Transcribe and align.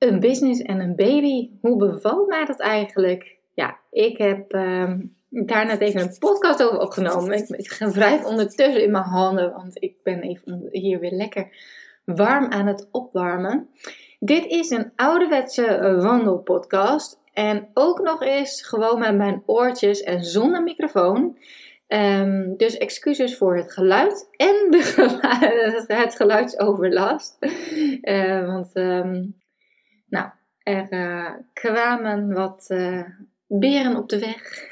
Een 0.00 0.20
business 0.20 0.62
en 0.62 0.80
een 0.80 0.96
baby. 0.96 1.50
Hoe 1.60 1.76
bevalt 1.76 2.28
mij 2.28 2.44
dat 2.44 2.60
eigenlijk? 2.60 3.36
Ja, 3.54 3.78
ik 3.90 4.18
heb 4.18 4.54
uh, 4.54 4.92
daar 5.28 5.66
net 5.66 5.80
even 5.80 6.00
een 6.00 6.18
podcast 6.18 6.62
over 6.62 6.80
opgenomen. 6.80 7.32
Ik, 7.32 7.48
ik 7.48 7.76
wrijf 7.94 8.24
ondertussen 8.24 8.82
in 8.82 8.90
mijn 8.90 9.04
handen, 9.04 9.52
want 9.52 9.82
ik 9.82 10.02
ben 10.02 10.20
even 10.20 10.68
hier 10.70 11.00
weer 11.00 11.12
lekker 11.12 11.48
warm 12.04 12.44
aan 12.50 12.66
het 12.66 12.88
opwarmen. 12.90 13.68
Dit 14.18 14.46
is 14.46 14.70
een 14.70 14.92
ouderwetse 14.96 15.96
wandelpodcast. 16.02 17.20
En 17.32 17.68
ook 17.74 18.00
nog 18.00 18.22
eens 18.22 18.62
gewoon 18.62 18.98
met 18.98 19.16
mijn 19.16 19.42
oortjes 19.46 20.02
en 20.02 20.24
zonder 20.24 20.62
microfoon. 20.62 21.38
Um, 21.88 22.56
dus 22.56 22.78
excuses 22.78 23.36
voor 23.36 23.56
het 23.56 23.72
geluid 23.72 24.28
en 24.36 24.66
de 24.70 25.84
het 25.86 26.16
geluidsoverlast. 26.16 27.36
Uh, 28.02 28.46
want 28.46 28.76
um, 28.76 29.34
nou, 30.10 30.28
er 30.62 30.86
uh, 30.90 31.30
kwamen 31.52 32.32
wat 32.32 32.66
uh, 32.68 33.04
beren 33.46 33.96
op 33.96 34.08
de 34.08 34.18
weg. 34.18 34.68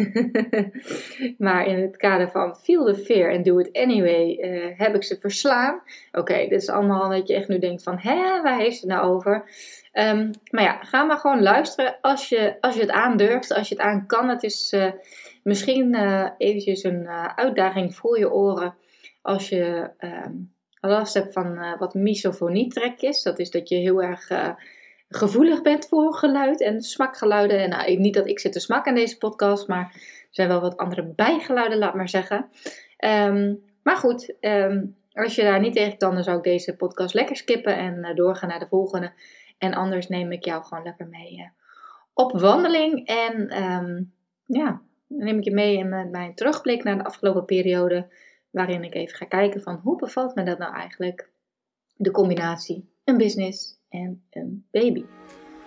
maar 1.46 1.66
in 1.66 1.82
het 1.82 1.96
kader 1.96 2.30
van 2.30 2.56
feel 2.56 2.84
the 2.84 2.94
fear 2.94 3.32
and 3.32 3.44
do 3.44 3.58
it 3.58 3.72
anyway 3.72 4.38
uh, 4.40 4.78
heb 4.78 4.94
ik 4.94 5.04
ze 5.04 5.20
verslaan. 5.20 5.74
Oké, 5.74 6.18
okay, 6.18 6.48
dit 6.48 6.62
is 6.62 6.68
allemaal 6.68 7.10
dat 7.10 7.28
je 7.28 7.34
echt 7.34 7.48
nu 7.48 7.58
denkt 7.58 7.82
van, 7.82 7.98
hè, 7.98 8.42
waar 8.42 8.58
heeft 8.58 8.80
het 8.80 8.90
nou 8.90 9.14
over? 9.14 9.34
Um, 9.92 10.30
maar 10.50 10.62
ja, 10.62 10.78
ga 10.82 11.04
maar 11.04 11.18
gewoon 11.18 11.42
luisteren 11.42 11.98
als 12.00 12.28
je, 12.28 12.56
als 12.60 12.74
je 12.74 12.80
het 12.80 12.90
aandurft, 12.90 13.52
als 13.52 13.68
je 13.68 13.74
het 13.74 13.84
aan 13.84 14.06
kan. 14.06 14.28
Het 14.28 14.42
is 14.42 14.76
misschien 15.42 15.94
eventjes 16.38 16.84
een 16.84 17.08
uitdaging 17.36 17.94
voor 17.94 18.18
je 18.18 18.32
oren 18.32 18.74
als 19.22 19.48
je 19.48 19.90
um, 19.98 20.52
last 20.80 21.14
hebt 21.14 21.32
van 21.32 21.76
wat 21.78 21.94
misofonie-trekjes. 21.94 23.22
Dat 23.22 23.38
is 23.38 23.50
dat 23.50 23.68
je 23.68 23.76
heel 23.76 24.02
erg 24.02 24.30
gevoelig 25.08 25.62
bent 25.62 25.88
voor 25.88 26.14
geluid 26.14 26.60
en 26.60 26.82
smakgeluiden. 26.82 27.58
En 27.58 27.68
nou, 27.68 27.96
niet 27.96 28.14
dat 28.14 28.26
ik 28.26 28.38
zit 28.38 28.52
te 28.52 28.60
smakken 28.60 28.94
in 28.94 29.00
deze 29.00 29.18
podcast, 29.18 29.68
maar 29.68 29.92
er 29.94 30.28
zijn 30.30 30.48
wel 30.48 30.60
wat 30.60 30.76
andere 30.76 31.02
bijgeluiden, 31.04 31.78
laat 31.78 31.94
maar 31.94 32.08
zeggen. 32.08 32.50
Um, 33.04 33.62
maar 33.82 33.96
goed, 33.96 34.34
um, 34.40 34.96
als 35.12 35.34
je 35.34 35.42
daar 35.42 35.60
niet 35.60 35.74
tegen 35.74 35.98
kan, 35.98 36.14
dan 36.14 36.24
zou 36.24 36.36
ik 36.36 36.42
deze 36.42 36.76
podcast 36.76 37.14
lekker 37.14 37.36
skippen 37.36 37.76
en 37.76 37.94
uh, 37.94 38.14
doorgaan 38.14 38.48
naar 38.48 38.58
de 38.58 38.68
volgende. 38.68 39.12
En 39.58 39.74
anders 39.74 40.08
neem 40.08 40.32
ik 40.32 40.44
jou 40.44 40.64
gewoon 40.64 40.84
lekker 40.84 41.06
mee 41.06 41.36
uh, 41.38 41.46
op 42.14 42.40
wandeling. 42.40 43.06
En 43.06 43.62
um, 43.62 44.12
ja, 44.46 44.80
neem 45.06 45.38
ik 45.38 45.44
je 45.44 45.54
mee 45.54 45.76
in 45.76 45.88
mijn 46.10 46.34
terugblik 46.34 46.84
naar 46.84 46.98
de 46.98 47.04
afgelopen 47.04 47.44
periode. 47.44 48.08
Waarin 48.50 48.84
ik 48.84 48.94
even 48.94 49.16
ga 49.16 49.24
kijken 49.24 49.62
van 49.62 49.80
hoe 49.82 49.96
bevalt 49.96 50.34
me 50.34 50.42
dat 50.42 50.58
nou 50.58 50.74
eigenlijk? 50.74 51.28
De 51.96 52.10
combinatie 52.10 52.88
een 53.04 53.16
business 53.16 53.77
en 53.88 54.22
een 54.30 54.64
baby. 54.70 55.04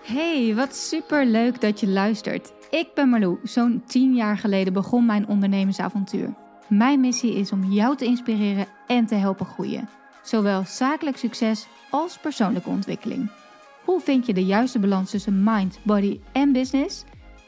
Hey, 0.03 0.55
wat 0.55 0.75
super 0.75 1.25
leuk 1.25 1.61
dat 1.61 1.79
je 1.79 1.87
luistert. 1.87 2.53
Ik 2.69 2.87
ben 2.93 3.09
Marlou. 3.09 3.37
Zo'n 3.43 3.83
10 3.85 4.15
jaar 4.15 4.37
geleden 4.37 4.73
begon 4.73 5.05
mijn 5.05 5.27
ondernemersavontuur. 5.27 6.33
Mijn 6.69 6.99
missie 6.99 7.33
is 7.33 7.51
om 7.51 7.63
jou 7.63 7.97
te 7.97 8.05
inspireren 8.05 8.65
en 8.87 9.05
te 9.05 9.15
helpen 9.15 9.45
groeien. 9.45 9.89
Zowel 10.23 10.63
zakelijk 10.65 11.17
succes 11.17 11.67
als 11.89 12.17
persoonlijke 12.17 12.69
ontwikkeling. 12.69 13.31
Hoe 13.85 13.99
vind 13.99 14.25
je 14.25 14.33
de 14.33 14.45
juiste 14.45 14.79
balans 14.79 15.09
tussen 15.11 15.43
mind, 15.43 15.79
body 15.83 16.19
en 16.31 16.51
business? 16.51 17.03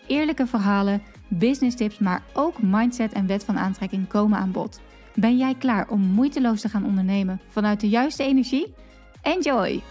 Eerlijke 0.08 0.48
verhalen, 0.48 1.02
business 1.28 1.76
tips, 1.76 2.00
maar 2.00 2.24
ook 2.34 2.62
mindset 2.62 3.14
en 3.14 3.28
wet 3.28 3.44
van 3.44 3.58
aantrekking 3.58 4.08
komen 4.08 4.38
aan 4.38 4.52
bod. 4.52 4.80
Ben 5.16 5.38
jij 5.38 5.56
klaar 5.56 5.90
om 5.90 6.02
moeiteloos 6.02 6.62
te 6.62 6.70
gaan 6.70 6.86
ondernemen 6.86 7.42
vanuit 7.48 7.80
de 7.80 7.90
juiste 7.90 8.24
energie? 8.24 8.74
Enjoy! 9.22 9.82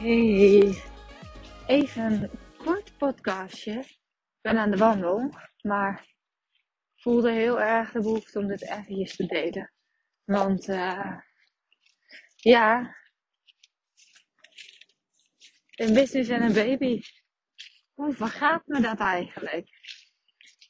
Hey, 0.00 0.82
even 1.66 2.02
een 2.12 2.30
kort 2.56 2.96
podcastje. 2.98 3.72
Ik 3.72 3.98
ben 4.40 4.58
aan 4.58 4.70
de 4.70 4.76
wandel, 4.76 5.30
maar 5.62 6.06
voelde 6.96 7.32
heel 7.32 7.60
erg 7.60 7.92
de 7.92 8.00
behoefte 8.00 8.38
om 8.38 8.46
dit 8.46 8.62
eventjes 8.62 9.16
te 9.16 9.26
delen. 9.26 9.72
Want 10.24 10.68
uh, 10.68 11.16
ja, 12.36 12.96
een 15.74 15.94
business 15.94 16.28
en 16.28 16.42
een 16.42 16.52
baby. 16.52 17.00
Hoe 17.94 18.12
vergaat 18.12 18.66
me 18.66 18.80
dat 18.80 18.98
eigenlijk? 18.98 19.68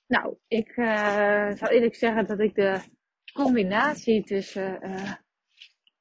Nou, 0.06 0.36
ik 0.48 0.76
uh, 0.76 1.50
zou 1.52 1.70
eerlijk 1.70 1.94
zeggen 1.94 2.26
dat 2.26 2.40
ik 2.40 2.54
de 2.54 2.80
combinatie 3.32 4.24
tussen, 4.24 4.86
uh, 4.86 5.12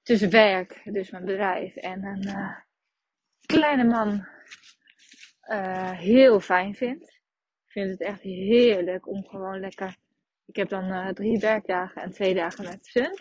tussen 0.01 0.29
werk, 0.29 0.81
dus 0.83 1.09
mijn 1.09 1.25
bedrijf, 1.25 1.75
en 1.75 2.03
een 2.03 2.67
kleine 3.53 3.83
man 3.83 4.27
uh, 5.51 5.91
heel 5.91 6.39
fijn 6.39 6.75
vind. 6.75 7.01
Ik 7.01 7.71
vind 7.71 7.89
het 7.89 8.01
echt 8.01 8.21
heerlijk 8.21 9.07
om 9.07 9.25
gewoon 9.25 9.59
lekker. 9.59 9.95
Ik 10.45 10.55
heb 10.55 10.69
dan 10.69 10.83
uh, 10.83 11.07
drie 11.07 11.39
werkdagen 11.39 12.01
en 12.01 12.11
twee 12.11 12.33
dagen 12.33 12.63
met 12.63 12.85
z'n. 12.85 13.13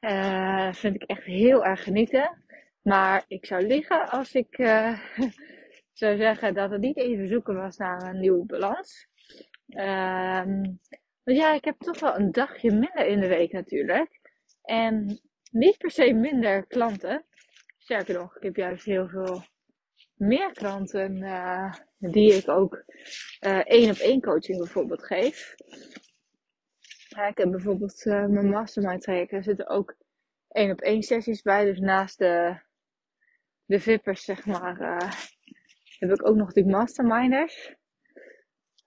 Uh, 0.00 0.72
vind 0.72 0.94
ik 0.94 1.02
echt 1.02 1.24
heel 1.24 1.64
erg 1.64 1.82
genieten. 1.82 2.44
Maar 2.82 3.24
ik 3.28 3.46
zou 3.46 3.66
liggen 3.66 4.08
als 4.08 4.32
ik 4.32 4.56
zou 6.00 6.16
zeggen 6.16 6.54
dat 6.54 6.70
het 6.70 6.80
niet 6.80 6.96
even 6.96 7.28
zoeken 7.28 7.54
was 7.54 7.76
naar 7.76 8.02
een 8.02 8.20
nieuwe 8.20 8.46
balans. 8.46 9.06
Um, 9.66 10.80
want 11.24 11.38
ja, 11.38 11.52
ik 11.52 11.64
heb 11.64 11.78
toch 11.78 12.00
wel 12.00 12.16
een 12.16 12.32
dagje 12.32 12.70
minder 12.70 13.06
in 13.06 13.20
de 13.20 13.28
week 13.28 13.52
natuurlijk. 13.52 14.20
En 14.62 15.20
niet 15.50 15.78
per 15.78 15.90
se 15.90 16.12
minder 16.12 16.66
klanten. 16.66 17.24
Sterker 17.86 18.14
nog, 18.14 18.36
ik 18.36 18.42
heb 18.42 18.56
juist 18.56 18.84
heel 18.84 19.08
veel 19.08 19.44
meer 20.14 20.52
klanten 20.52 21.16
uh, 21.16 21.74
die 21.98 22.34
ik 22.34 22.48
ook 22.48 22.84
uh, 23.40 23.58
één 23.64 23.90
op 23.90 23.96
één 23.96 24.20
coaching 24.20 24.58
bijvoorbeeld 24.58 25.04
geef. 25.04 25.54
Ja, 27.08 27.26
ik 27.26 27.38
heb 27.38 27.50
bijvoorbeeld 27.50 28.04
mijn 28.04 28.48
mastermind 28.48 29.02
traject. 29.02 29.30
Daar 29.30 29.42
zitten 29.42 29.68
ook 29.68 29.96
één 30.48 30.70
op 30.70 30.80
één 30.80 31.02
sessies 31.02 31.42
bij. 31.42 31.64
Dus 31.64 31.78
naast 31.78 32.18
de, 32.18 32.60
de 33.64 33.80
vippers, 33.80 34.24
zeg 34.24 34.46
maar, 34.46 34.78
heb 35.98 36.10
ik 36.10 36.26
ook 36.28 36.36
nog 36.36 36.52
die 36.52 36.66
masterminders. 36.66 37.74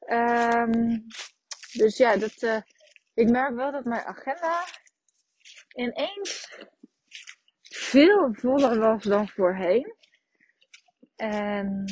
Um, 0.07 1.05
dus 1.73 1.97
ja, 1.97 2.17
dat, 2.17 2.63
ik 3.13 3.29
merk 3.29 3.55
wel 3.55 3.71
dat 3.71 3.85
mijn 3.85 4.05
agenda 4.05 4.63
ineens 5.75 6.59
veel 7.89 8.33
voller 8.33 8.79
was 8.79 9.03
dan 9.03 9.27
voorheen. 9.27 9.95
En 11.15 11.83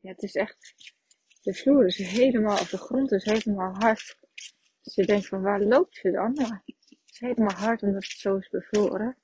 ja, 0.00 0.10
het 0.10 0.22
is 0.22 0.34
echt, 0.34 0.74
de 1.42 1.54
vloer 1.54 1.86
is 1.86 1.96
helemaal, 1.96 2.58
of 2.60 2.70
de 2.70 2.78
grond 2.78 3.12
is 3.12 3.24
helemaal 3.24 3.74
hard. 3.74 4.16
Dus 4.82 4.94
je 4.94 5.06
denkt 5.06 5.26
van 5.26 5.42
waar 5.42 5.60
loopt 5.60 5.96
ze 5.96 6.10
dan? 6.10 6.38
Het 6.38 6.60
is 7.06 7.18
helemaal 7.18 7.56
hard 7.56 7.82
omdat 7.82 8.02
het 8.02 8.18
zo 8.18 8.36
is 8.36 8.48
bevroren. 8.48 9.16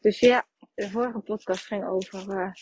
Dus 0.00 0.20
ja, 0.20 0.46
de 0.74 0.90
vorige 0.90 1.18
podcast 1.18 1.66
ging 1.66 1.86
over 1.86 2.40
uh, 2.40 2.52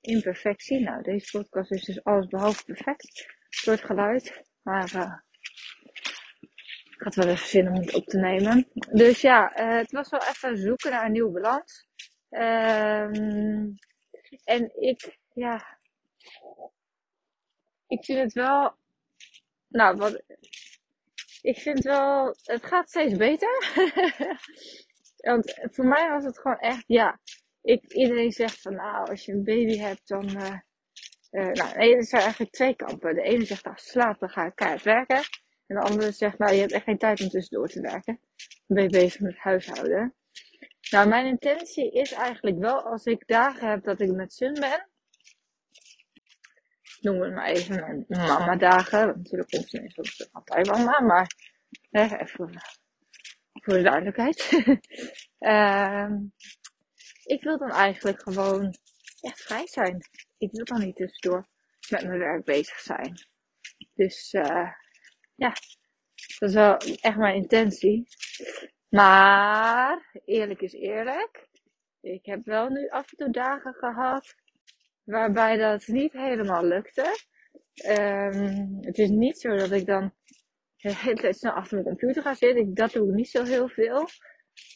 imperfectie. 0.00 0.80
Nou, 0.80 1.02
deze 1.02 1.38
podcast 1.38 1.72
is 1.72 1.84
dus 1.84 2.04
alles 2.04 2.26
behalve 2.26 2.64
perfect. 2.64 3.26
Soort 3.48 3.84
geluid. 3.84 4.42
Maar 4.62 4.94
uh, 4.94 5.14
ik 6.90 7.02
had 7.02 7.14
wel 7.14 7.28
even 7.28 7.48
zin 7.48 7.68
om 7.68 7.74
het 7.74 7.94
op 7.94 8.06
te 8.06 8.18
nemen. 8.18 8.68
Dus 8.92 9.20
ja, 9.20 9.60
uh, 9.60 9.76
het 9.76 9.92
was 9.92 10.10
wel 10.10 10.20
even 10.20 10.58
zoeken 10.58 10.90
naar 10.90 11.04
een 11.04 11.12
nieuwe 11.12 11.32
balans. 11.40 11.85
Um, 12.36 13.74
en 14.44 14.72
ik, 14.80 15.18
ja, 15.34 15.78
ik 17.86 18.04
vind 18.04 18.18
het 18.18 18.32
wel, 18.32 18.76
nou, 19.68 19.96
wat, 19.96 20.22
ik 21.40 21.58
vind 21.58 21.84
wel, 21.84 22.36
het 22.42 22.66
gaat 22.66 22.88
steeds 22.88 23.16
beter. 23.16 23.72
Want 25.16 25.54
voor 25.70 25.86
mij 25.86 26.08
was 26.10 26.24
het 26.24 26.38
gewoon 26.38 26.58
echt, 26.58 26.84
ja, 26.86 27.20
ik, 27.62 27.92
iedereen 27.92 28.32
zegt 28.32 28.60
van, 28.60 28.74
nou, 28.74 29.08
als 29.08 29.24
je 29.24 29.32
een 29.32 29.44
baby 29.44 29.78
hebt, 29.78 30.08
dan, 30.08 30.30
uh, 30.30 30.58
uh, 31.30 31.52
nou, 31.52 31.94
er 31.94 32.04
zijn 32.04 32.22
eigenlijk 32.22 32.52
twee 32.52 32.76
kampen. 32.76 33.14
De 33.14 33.22
ene 33.22 33.44
zegt, 33.44 33.64
nou, 33.64 33.76
slaap, 33.78 34.18
dan 34.18 34.28
ga 34.28 34.46
ik 34.46 34.54
keihard 34.54 34.82
werken. 34.82 35.22
En 35.66 35.76
de 35.76 35.80
andere 35.80 36.12
zegt, 36.12 36.38
nou, 36.38 36.54
je 36.54 36.60
hebt 36.60 36.72
echt 36.72 36.84
geen 36.84 36.98
tijd 36.98 37.20
om 37.20 37.28
tussendoor 37.28 37.68
te 37.68 37.80
werken. 37.80 38.20
Dan 38.66 38.76
ben 38.76 38.82
je 38.82 38.90
bezig 38.90 39.20
met 39.20 39.36
huishouden. 39.36 40.14
Nou, 40.90 41.08
mijn 41.08 41.26
intentie 41.26 41.92
is 41.92 42.12
eigenlijk 42.12 42.58
wel 42.58 42.82
als 42.82 43.04
ik 43.04 43.26
dagen 43.26 43.68
heb 43.68 43.84
dat 43.84 44.00
ik 44.00 44.12
met 44.12 44.32
Sun 44.32 44.52
ben. 44.52 44.88
Noem 47.00 47.20
het 47.20 47.34
maar 47.34 47.46
even 47.46 47.80
mijn 47.80 48.04
mama 48.08 48.56
dagen. 48.56 49.06
Natuurlijk 49.06 49.50
komt 49.50 49.68
ze 49.68 49.80
niet 49.80 50.28
altijd 50.32 50.66
mama, 50.66 51.00
maar 51.00 51.30
hè, 51.90 52.16
even 52.18 52.60
voor 53.52 53.74
de 53.74 53.82
duidelijkheid. 53.82 54.50
uh, 55.38 56.10
ik 57.34 57.42
wil 57.42 57.58
dan 57.58 57.70
eigenlijk 57.70 58.22
gewoon 58.22 58.74
echt 59.20 59.42
vrij 59.42 59.66
zijn. 59.66 60.08
Ik 60.38 60.52
wil 60.52 60.64
dan 60.64 60.80
niet 60.80 60.96
tussendoor 60.96 61.46
met 61.90 62.06
mijn 62.06 62.18
werk 62.18 62.44
bezig 62.44 62.78
zijn. 62.80 63.14
Dus 63.94 64.32
uh, 64.32 64.70
ja, 65.34 65.52
dat 66.38 66.48
is 66.48 66.54
wel 66.54 66.76
echt 66.76 67.16
mijn 67.16 67.34
intentie. 67.34 68.08
Maar, 68.88 70.20
eerlijk 70.24 70.60
is 70.60 70.72
eerlijk. 70.72 71.48
Ik 72.00 72.26
heb 72.26 72.44
wel 72.44 72.68
nu 72.68 72.88
af 72.88 73.10
en 73.10 73.16
toe 73.16 73.30
dagen 73.30 73.74
gehad 73.74 74.34
waarbij 75.04 75.56
dat 75.56 75.86
niet 75.86 76.12
helemaal 76.12 76.64
lukte. 76.64 77.16
Ehm, 77.74 78.66
het 78.80 78.98
is 78.98 79.08
niet 79.08 79.38
zo 79.38 79.56
dat 79.56 79.70
ik 79.70 79.86
dan 79.86 80.12
de 81.22 81.32
snel 81.32 81.52
achter 81.52 81.74
mijn 81.74 81.88
computer 81.88 82.22
ga 82.22 82.34
zitten. 82.34 82.68
Ik, 82.68 82.76
dat 82.76 82.92
doe 82.92 83.08
ik 83.08 83.14
niet 83.14 83.28
zo 83.28 83.44
heel 83.44 83.68
veel. 83.68 84.08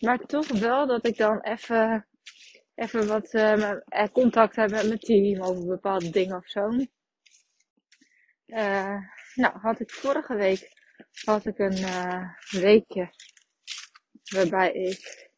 Maar 0.01 0.19
toch 0.19 0.49
wel 0.49 0.87
dat 0.87 1.07
ik 1.07 1.17
dan 1.17 1.41
even, 1.41 2.07
even 2.75 3.07
wat 3.07 3.35
uh, 3.35 3.75
contact 4.12 4.57
heb 4.57 4.71
met 4.71 4.87
mijn 4.87 4.99
team 4.99 5.43
over 5.43 5.67
bepaalde 5.67 6.11
dingen 6.11 6.37
of 6.37 6.49
zo. 6.49 6.69
Uh, 8.47 8.97
nou, 9.35 9.59
had 9.59 9.81
ik 9.81 9.91
vorige 9.91 10.35
week 10.35 10.73
had 11.25 11.47
ik 11.47 11.59
een 11.59 11.87
weekje 12.51 13.11
waarbij 14.31 14.73
ik 14.73 15.31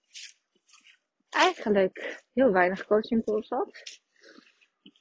eigenlijk 1.28 2.22
heel 2.32 2.52
weinig 2.52 2.86
coaching 2.86 3.24
calls 3.24 3.48
had. 3.48 4.00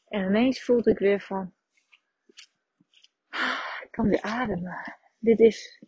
En 0.07 0.25
ineens 0.25 0.63
voelde 0.63 0.91
ik 0.91 0.99
weer 0.99 1.21
van, 1.21 1.53
ik 3.83 3.87
kan 3.91 4.07
weer 4.07 4.21
ademen. 4.21 4.97
Dit 5.19 5.39
is 5.39 5.83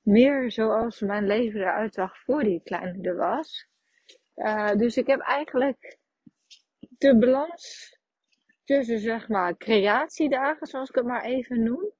meer 0.00 0.52
zoals 0.52 1.00
mijn 1.00 1.26
leven 1.26 1.60
eruit 1.60 1.94
zag 1.94 2.18
voor 2.18 2.42
die 2.42 2.62
kleine 2.62 3.14
was. 3.14 3.68
Uh, 4.36 4.74
dus 4.74 4.96
ik 4.96 5.06
heb 5.06 5.20
eigenlijk 5.20 5.98
de 6.78 7.18
balans 7.18 7.96
tussen 8.64 8.98
zeg 8.98 9.28
maar 9.28 9.56
creatiedagen, 9.56 10.66
zoals 10.66 10.88
ik 10.88 10.94
het 10.94 11.04
maar 11.04 11.24
even 11.24 11.62
noem. 11.62 11.92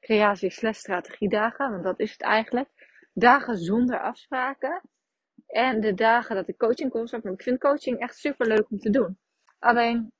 Creatie 0.00 0.50
slash 0.50 0.78
strategiedagen, 0.78 1.70
want 1.70 1.84
dat 1.84 2.00
is 2.00 2.12
het 2.12 2.22
eigenlijk. 2.22 2.79
Dagen 3.12 3.58
zonder 3.58 4.00
afspraken. 4.00 4.82
En 5.46 5.80
de 5.80 5.94
dagen 5.94 6.36
dat 6.36 6.48
ik 6.48 6.56
coaching 6.56 6.90
calls 6.90 7.10
heb. 7.10 7.26
Ik 7.26 7.42
vind 7.42 7.60
coaching 7.60 8.00
echt 8.00 8.16
super 8.16 8.46
leuk 8.46 8.70
om 8.70 8.78
te 8.78 8.90
doen. 8.90 9.18
Alleen, 9.58 10.12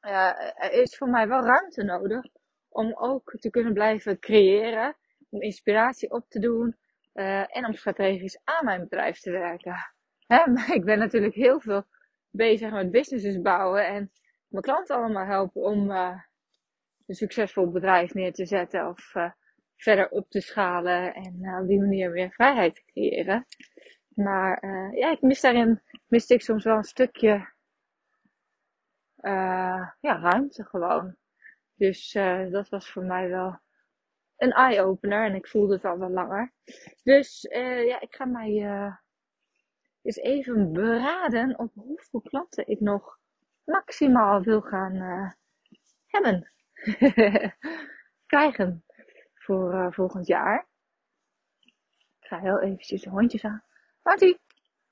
er 0.00 0.72
is 0.72 0.96
voor 0.96 1.08
mij 1.08 1.28
wel 1.28 1.44
ruimte 1.44 1.82
nodig 1.82 2.24
om 2.68 2.96
ook 2.96 3.36
te 3.38 3.50
kunnen 3.50 3.72
blijven 3.72 4.18
creëren. 4.18 4.96
Om 5.30 5.42
inspiratie 5.42 6.10
op 6.10 6.28
te 6.28 6.38
doen. 6.38 6.76
Uh, 7.14 7.56
en 7.56 7.66
om 7.66 7.74
strategisch 7.74 8.40
aan 8.44 8.64
mijn 8.64 8.80
bedrijf 8.80 9.20
te 9.20 9.30
werken. 9.30 9.76
Hè? 10.26 10.50
Maar 10.52 10.74
ik 10.74 10.84
ben 10.84 10.98
natuurlijk 10.98 11.34
heel 11.34 11.60
veel 11.60 11.84
bezig 12.30 12.70
met 12.70 12.90
businesses 12.90 13.40
bouwen. 13.40 13.86
En 13.86 14.12
mijn 14.48 14.62
klanten 14.62 14.96
allemaal 14.96 15.26
helpen 15.26 15.62
om 15.62 15.90
uh, 15.90 16.20
een 17.06 17.14
succesvol 17.14 17.70
bedrijf 17.70 18.14
neer 18.14 18.32
te 18.32 18.46
zetten. 18.46 18.88
Of 18.88 19.14
uh, 19.14 19.30
verder 19.82 20.08
op 20.08 20.30
te 20.30 20.40
schalen. 20.40 21.14
En 21.14 21.58
op 21.60 21.68
die 21.68 21.80
manier 21.80 22.10
meer 22.10 22.30
vrijheid 22.30 22.74
te 22.74 22.84
creëren. 22.84 23.46
Maar 24.08 24.66
ja, 24.96 25.10
ik 25.10 25.20
mis 25.20 25.40
daarin, 25.40 25.82
miste 26.06 26.34
ik 26.34 26.42
soms 26.42 26.64
wel 26.64 26.76
een 26.76 26.82
stukje 26.82 27.52
ja, 30.00 30.20
ruimte 30.20 30.64
gewoon. 30.64 31.16
Dus 31.74 32.12
dat 32.50 32.68
was 32.68 32.90
voor 32.90 33.04
mij 33.04 33.28
wel 33.28 33.60
een 34.36 34.50
eye-opener. 34.52 35.24
En 35.24 35.34
ik 35.34 35.48
voelde 35.48 35.74
het 35.74 35.84
al 35.84 35.98
wel 35.98 36.10
langer. 36.10 36.52
Dus 37.02 37.46
ja, 37.86 38.00
ik 38.00 38.14
ga 38.14 38.24
mij 38.24 38.66
eens 40.02 40.16
even 40.16 40.72
beraden 40.72 41.58
op 41.58 41.72
hoeveel 41.74 42.20
klanten 42.20 42.66
ik 42.66 42.80
nog 42.80 43.18
maximaal 43.64 44.42
wil 44.42 44.60
gaan 44.60 44.94
hebben. 46.06 46.52
Krijgen 48.26 48.84
voor 49.42 49.92
volgend 49.94 50.26
jaar. 50.26 50.68
Ik 52.20 52.26
ga 52.26 52.40
heel 52.40 52.60
eventjes 52.60 53.02
de 53.02 53.10
hondjes 53.10 53.44
aan. 53.44 53.64
Marty, 54.02 54.36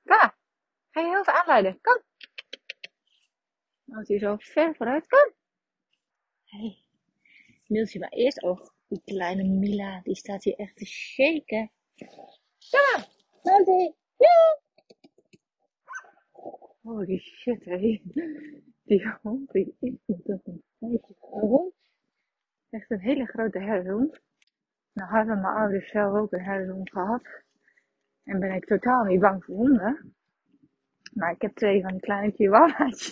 ga. 0.05 0.39
Ga 0.91 1.01
je 1.01 1.09
heel 1.09 1.21
even 1.21 1.35
aanleiden. 1.35 1.81
Kom. 1.81 2.03
Marty 3.85 4.13
is 4.13 4.25
al 4.25 4.39
ver 4.39 4.75
vooruit. 4.75 5.07
Kom. 5.09 5.33
Hey, 6.45 6.85
Miltje, 7.67 7.99
maar 7.99 8.09
eerst 8.09 8.43
ook 8.43 8.75
die 8.89 9.03
kleine 9.05 9.45
Mila, 9.45 10.01
die 10.03 10.15
staat 10.15 10.45
hier 10.45 10.55
echt 10.55 10.77
te 10.77 10.87
shaken. 10.87 11.71
Ja, 12.59 13.07
Miltje, 13.43 13.95
ja. 14.17 14.61
Holy 16.81 17.19
shit, 17.19 17.65
hé. 17.65 18.03
Die 18.83 19.19
hond, 19.23 19.51
die 19.51 19.77
is 19.81 19.97
een 20.07 20.63
beetje 20.79 21.15
groot. 21.19 21.75
Echt 22.71 22.91
een 22.91 23.01
hele 23.01 23.27
grote 23.27 23.59
herdershond. 23.59 24.21
Nou 24.93 25.11
hadden 25.11 25.41
mijn 25.41 25.55
ouders 25.55 25.91
zelf 25.91 26.17
ook 26.17 26.33
een 26.33 26.41
herdershond 26.45 26.91
gehad. 26.91 27.43
En 28.25 28.41
ben 28.41 28.55
ik 28.55 28.65
totaal 28.65 29.05
niet 29.05 29.21
bang 29.21 29.45
voor 29.45 29.55
honden. 29.55 30.15
Maar 31.15 31.33
ik 31.33 31.43
heb 31.43 31.55
twee 31.55 31.83
van 31.83 31.91
die 31.91 32.01
kleine 32.01 32.33
chihuahua's. 32.33 33.11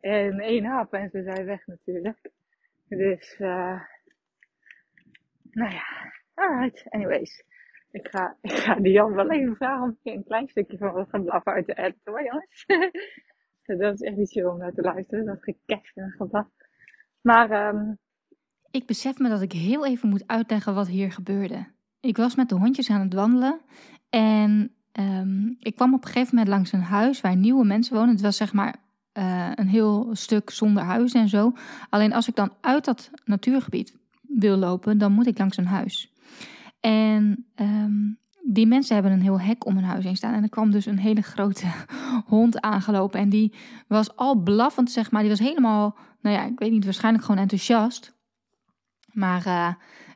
En 0.00 0.40
één 0.40 0.64
hap 0.64 0.92
en 0.92 1.10
ze 1.10 1.22
zijn 1.22 1.44
weg 1.44 1.66
natuurlijk. 1.66 2.30
Dus, 2.88 3.38
uh, 3.38 3.80
nou 5.50 5.72
ja, 5.72 6.12
alright, 6.34 6.90
anyways. 6.90 7.44
Ik 7.90 8.08
ga, 8.08 8.36
ik 8.40 8.50
ga 8.50 8.74
die 8.74 8.92
Jan 8.92 9.14
wel 9.14 9.30
even 9.30 9.56
vragen 9.56 9.98
ik 10.02 10.14
een 10.14 10.24
klein 10.24 10.48
stukje 10.48 10.78
van 10.78 10.92
wat 10.92 11.24
blaffen 11.24 11.52
uit 11.52 11.66
de 11.66 11.74
edit 11.74 12.00
hoor 12.04 12.24
jongens. 12.24 12.64
dat 13.80 13.94
is 13.94 14.00
echt 14.00 14.16
niet 14.16 14.30
chill 14.30 14.44
om 14.44 14.58
naar 14.58 14.72
te 14.72 14.82
luisteren, 14.82 15.24
dat 15.24 15.42
gekeft 15.42 15.96
en 15.96 16.14
geblaf. 16.16 16.48
Maar, 17.20 17.68
um... 17.68 17.98
Ik 18.72 18.86
besef 18.86 19.18
me 19.18 19.28
dat 19.28 19.42
ik 19.42 19.52
heel 19.52 19.86
even 19.86 20.08
moet 20.08 20.26
uitleggen 20.26 20.74
wat 20.74 20.88
hier 20.88 21.12
gebeurde. 21.12 21.66
Ik 22.00 22.16
was 22.16 22.34
met 22.34 22.48
de 22.48 22.54
hondjes 22.54 22.90
aan 22.90 23.00
het 23.00 23.14
wandelen 23.14 23.60
en 24.10 24.70
um, 24.92 25.56
ik 25.58 25.74
kwam 25.74 25.94
op 25.94 26.04
een 26.04 26.10
gegeven 26.10 26.34
moment 26.34 26.54
langs 26.54 26.72
een 26.72 26.82
huis 26.82 27.20
waar 27.20 27.36
nieuwe 27.36 27.64
mensen 27.64 27.94
wonen. 27.94 28.10
Het 28.10 28.20
was 28.20 28.36
zeg 28.36 28.52
maar 28.52 28.76
uh, 29.18 29.50
een 29.54 29.68
heel 29.68 30.10
stuk 30.12 30.50
zonder 30.50 30.82
huis 30.82 31.12
en 31.12 31.28
zo. 31.28 31.52
Alleen 31.88 32.12
als 32.12 32.28
ik 32.28 32.36
dan 32.36 32.52
uit 32.60 32.84
dat 32.84 33.10
natuurgebied 33.24 33.96
wil 34.22 34.56
lopen, 34.56 34.98
dan 34.98 35.12
moet 35.12 35.26
ik 35.26 35.38
langs 35.38 35.56
een 35.56 35.66
huis. 35.66 36.12
En 36.80 37.46
um, 37.56 38.18
die 38.42 38.66
mensen 38.66 38.94
hebben 38.94 39.12
een 39.12 39.22
heel 39.22 39.40
hek 39.40 39.66
om 39.66 39.74
hun 39.74 39.84
huis 39.84 40.04
heen 40.04 40.16
staan. 40.16 40.34
En 40.34 40.42
er 40.42 40.48
kwam 40.48 40.70
dus 40.70 40.86
een 40.86 40.98
hele 40.98 41.22
grote 41.22 41.66
hond 42.26 42.60
aangelopen. 42.60 43.20
En 43.20 43.28
die 43.28 43.52
was 43.86 44.16
al 44.16 44.34
blaffend, 44.34 44.90
zeg 44.90 45.10
maar. 45.10 45.20
Die 45.20 45.30
was 45.30 45.38
helemaal, 45.38 45.96
nou 46.20 46.36
ja, 46.36 46.44
ik 46.44 46.58
weet 46.58 46.70
niet, 46.70 46.84
waarschijnlijk 46.84 47.24
gewoon 47.24 47.40
enthousiast. 47.40 48.14
Maar 49.12 49.46
uh, 49.46 49.68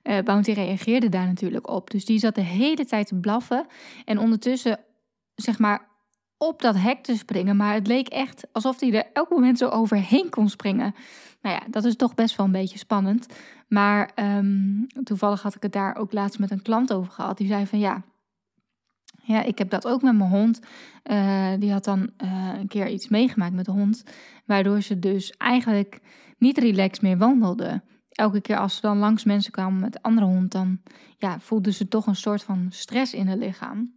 uh, 0.02 0.22
Bounty 0.22 0.52
reageerde 0.52 1.08
daar 1.08 1.26
natuurlijk 1.26 1.70
op. 1.70 1.90
Dus 1.90 2.04
die 2.04 2.18
zat 2.18 2.34
de 2.34 2.40
hele 2.40 2.84
tijd 2.84 3.06
te 3.06 3.14
blaffen. 3.14 3.66
En 4.04 4.18
ondertussen, 4.18 4.78
zeg 5.34 5.58
maar, 5.58 5.88
op 6.38 6.62
dat 6.62 6.76
hek 6.76 7.02
te 7.02 7.16
springen. 7.16 7.56
Maar 7.56 7.74
het 7.74 7.86
leek 7.86 8.08
echt 8.08 8.46
alsof 8.52 8.80
hij 8.80 8.92
er 8.92 9.06
elk 9.12 9.30
moment 9.30 9.58
zo 9.58 9.68
overheen 9.68 10.30
kon 10.30 10.48
springen. 10.48 10.94
Nou 11.42 11.54
ja, 11.54 11.62
dat 11.70 11.84
is 11.84 11.96
toch 11.96 12.14
best 12.14 12.36
wel 12.36 12.46
een 12.46 12.52
beetje 12.52 12.78
spannend. 12.78 13.26
Maar 13.68 14.10
um, 14.14 14.86
toevallig 15.04 15.42
had 15.42 15.54
ik 15.54 15.62
het 15.62 15.72
daar 15.72 15.96
ook 15.96 16.12
laatst 16.12 16.38
met 16.38 16.50
een 16.50 16.62
klant 16.62 16.92
over 16.92 17.12
gehad. 17.12 17.38
Die 17.38 17.46
zei 17.46 17.66
van 17.66 17.78
ja, 17.78 18.02
ja 19.22 19.42
ik 19.42 19.58
heb 19.58 19.70
dat 19.70 19.86
ook 19.86 20.02
met 20.02 20.16
mijn 20.16 20.30
hond. 20.30 20.60
Uh, 21.04 21.52
die 21.58 21.72
had 21.72 21.84
dan 21.84 22.10
een 22.58 22.68
keer 22.68 22.88
iets 22.88 23.08
meegemaakt 23.08 23.54
met 23.54 23.64
de 23.64 23.70
hond. 23.70 24.04
Waardoor 24.44 24.80
ze 24.80 24.98
dus 24.98 25.30
eigenlijk 25.30 26.00
niet 26.38 26.58
relaxed 26.58 27.02
meer 27.02 27.18
wandelde. 27.18 27.82
Elke 28.16 28.40
keer 28.40 28.58
als 28.58 28.74
ze 28.74 28.80
dan 28.80 28.98
langs 28.98 29.24
mensen 29.24 29.52
kwamen 29.52 29.80
met 29.80 30.02
andere 30.02 30.26
hond, 30.26 30.52
dan 30.52 30.82
ja, 31.18 31.40
voelde 31.40 31.72
ze 31.72 31.88
toch 31.88 32.06
een 32.06 32.16
soort 32.16 32.42
van 32.42 32.66
stress 32.70 33.14
in 33.14 33.26
het 33.26 33.38
lichaam. 33.38 33.94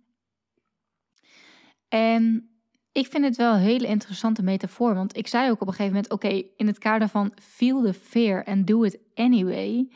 En 1.87 2.49
ik 2.91 3.07
vind 3.07 3.23
het 3.23 3.35
wel 3.35 3.53
een 3.53 3.59
hele 3.59 3.87
interessante 3.87 4.43
metafoor. 4.43 4.95
Want 4.95 5.17
ik 5.17 5.27
zei 5.27 5.49
ook 5.49 5.61
op 5.61 5.67
een 5.67 5.73
gegeven 5.73 5.93
moment: 5.93 6.11
oké, 6.11 6.43
in 6.55 6.67
het 6.67 6.77
kader 6.77 7.07
van 7.07 7.31
feel 7.41 7.81
the 7.83 7.93
fear 7.93 8.45
and 8.45 8.67
do 8.67 8.83
it 8.83 8.99
anyway. 9.13 9.89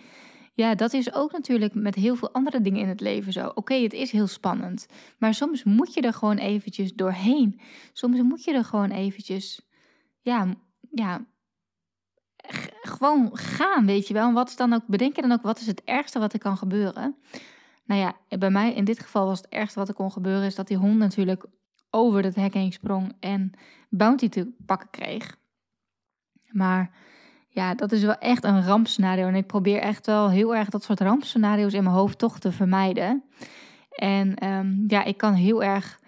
Ja, 0.55 0.75
dat 0.75 0.93
is 0.93 1.13
ook 1.13 1.31
natuurlijk 1.31 1.73
met 1.73 1.95
heel 1.95 2.15
veel 2.15 2.31
andere 2.31 2.61
dingen 2.61 2.81
in 2.81 2.87
het 2.87 3.01
leven 3.01 3.33
zo. 3.33 3.51
Oké, 3.55 3.73
het 3.73 3.93
is 3.93 4.11
heel 4.11 4.27
spannend. 4.27 4.87
Maar 5.17 5.33
soms 5.33 5.63
moet 5.63 5.93
je 5.93 6.01
er 6.01 6.13
gewoon 6.13 6.37
eventjes 6.37 6.93
doorheen. 6.93 7.59
Soms 7.93 8.21
moet 8.21 8.43
je 8.43 8.53
er 8.53 8.65
gewoon 8.65 8.91
eventjes. 8.91 9.61
Ja, 10.21 10.55
ja. 10.91 11.25
Gewoon 12.81 13.37
gaan, 13.37 13.85
weet 13.85 14.07
je 14.07 14.13
wel. 14.13 14.27
En 14.27 14.33
wat 14.33 14.49
is 14.49 14.55
dan 14.55 14.73
ook. 14.73 14.87
Bedenk 14.87 15.15
je 15.15 15.21
dan 15.21 15.31
ook 15.31 15.41
wat 15.41 15.59
is 15.59 15.67
het 15.67 15.83
ergste 15.83 16.19
wat 16.19 16.33
er 16.33 16.39
kan 16.39 16.57
gebeuren? 16.57 17.15
Nou 17.85 18.01
ja, 18.01 18.37
bij 18.37 18.49
mij 18.49 18.73
in 18.73 18.83
dit 18.83 18.99
geval 18.99 19.25
was 19.25 19.37
het 19.37 19.49
ergste 19.49 19.79
wat 19.79 19.87
er 19.87 19.93
kon 19.93 20.11
gebeuren. 20.11 20.45
Is 20.45 20.55
dat 20.55 20.67
die 20.67 20.77
hond 20.77 20.97
natuurlijk 20.97 21.45
over 21.89 22.21
dat 22.21 22.35
hek 22.35 22.53
heen 22.53 22.71
sprong 22.71 23.13
en 23.19 23.51
Bounty 23.89 24.29
te 24.29 24.53
pakken 24.65 24.89
kreeg. 24.89 25.37
Maar 26.49 26.91
ja, 27.47 27.75
dat 27.75 27.91
is 27.91 28.03
wel 28.03 28.17
echt 28.17 28.43
een 28.43 28.65
rampscenario. 28.65 29.27
En 29.27 29.35
ik 29.35 29.47
probeer 29.47 29.79
echt 29.79 30.05
wel 30.05 30.29
heel 30.29 30.55
erg 30.55 30.69
dat 30.69 30.83
soort 30.83 30.99
rampscenario's 30.99 31.73
in 31.73 31.83
mijn 31.83 31.95
hoofd 31.95 32.17
toch 32.17 32.39
te 32.39 32.51
vermijden. 32.51 33.23
En 33.89 34.47
um, 34.47 34.83
ja, 34.87 35.03
ik 35.03 35.17
kan 35.17 35.33
heel 35.33 35.63
erg 35.63 35.99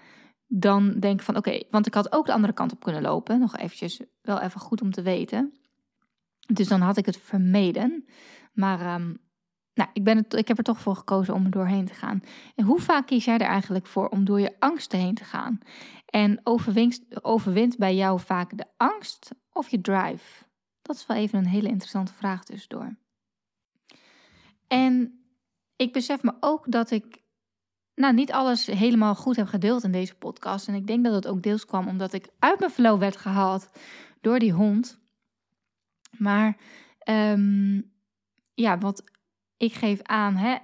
dan 0.48 1.00
denken 1.00 1.26
van 1.26 1.38
oké, 1.38 1.64
want 1.70 1.88
ik 1.88 1.94
had 1.94 2.12
ook 2.12 2.26
de 2.26 2.34
andere 2.34 2.54
kant 2.54 2.72
op 2.72 2.84
kunnen 2.84 3.02
lopen. 3.02 3.40
Nog 3.40 3.58
eventjes, 3.58 4.02
wel 4.22 4.42
even 4.42 4.60
goed 4.60 4.82
om 4.82 4.92
te 4.92 5.02
weten. 5.02 5.54
Dus 6.46 6.68
dan 6.68 6.82
had 6.82 6.98
ik 6.98 7.06
het 7.06 7.18
vermeden. 7.18 8.06
Maar 8.54 9.02
um, 9.02 9.18
nou, 9.74 9.90
ik, 9.94 10.04
ben 10.04 10.18
het, 10.18 10.34
ik 10.34 10.48
heb 10.48 10.58
er 10.58 10.64
toch 10.64 10.80
voor 10.80 10.96
gekozen 10.96 11.34
om 11.34 11.46
er 11.46 11.52
doorheen 11.52 11.86
te 11.86 11.94
gaan. 11.94 12.24
En 12.56 12.66
hoe 12.66 12.80
vaak 12.80 13.08
kies 13.08 13.26
jij 13.26 13.38
er 13.38 13.48
eigenlijk 13.48 13.88
voor 13.88 14.10
om 14.10 14.26
door 14.26 14.40
je 14.40 14.56
angsten 14.60 15.00
heen 15.00 15.16
te 15.16 15.24
gaan? 15.24 15.60
En 16.06 16.40
overwint, 16.44 17.02
overwint 17.22 17.78
bij 17.78 17.96
jou 17.96 18.20
vaak 18.20 18.58
de 18.58 18.66
angst 18.78 19.32
of 19.52 19.70
je 19.70 19.82
drive? 19.82 20.46
Dat 20.82 20.96
is 20.96 21.06
wel 21.06 21.18
even 21.18 21.40
een 21.40 21.46
hele 21.46 21.68
interessante 21.68 22.14
vraag 22.14 22.44
tussendoor. 22.44 22.96
En 24.68 25.20
ik 25.76 25.94
besef 25.94 26.24
me 26.24 26.34
ook 26.40 26.72
dat 26.72 26.92
ik 26.92 27.24
nou, 27.96 28.14
niet 28.14 28.32
alles 28.32 28.66
helemaal 28.66 29.16
goed 29.16 29.36
heb 29.36 29.48
gedeeld 29.48 29.84
in 29.84 29.92
deze 29.92 30.16
podcast. 30.16 30.68
En 30.68 30.74
ik 30.74 30.88
denk 30.88 31.04
dat 31.04 31.14
het 31.14 31.28
ook 31.28 31.44
deels 31.44 31.66
kwam 31.66 31.88
omdat 31.88 32.14
ik 32.14 32.30
uit 32.40 32.60
mijn 32.60 32.72
flow 32.72 33.00
werd 33.00 33.18
gehaald 33.18 33.70
door 34.22 34.40
die 34.40 34.52
hond. 34.52 35.00
Maar 36.20 36.58
ehm, 37.00 37.82
ja, 38.54 38.78
wat 38.78 39.04
ik 39.58 39.74
geef 39.74 40.02
aan, 40.02 40.36
hè, 40.36 40.56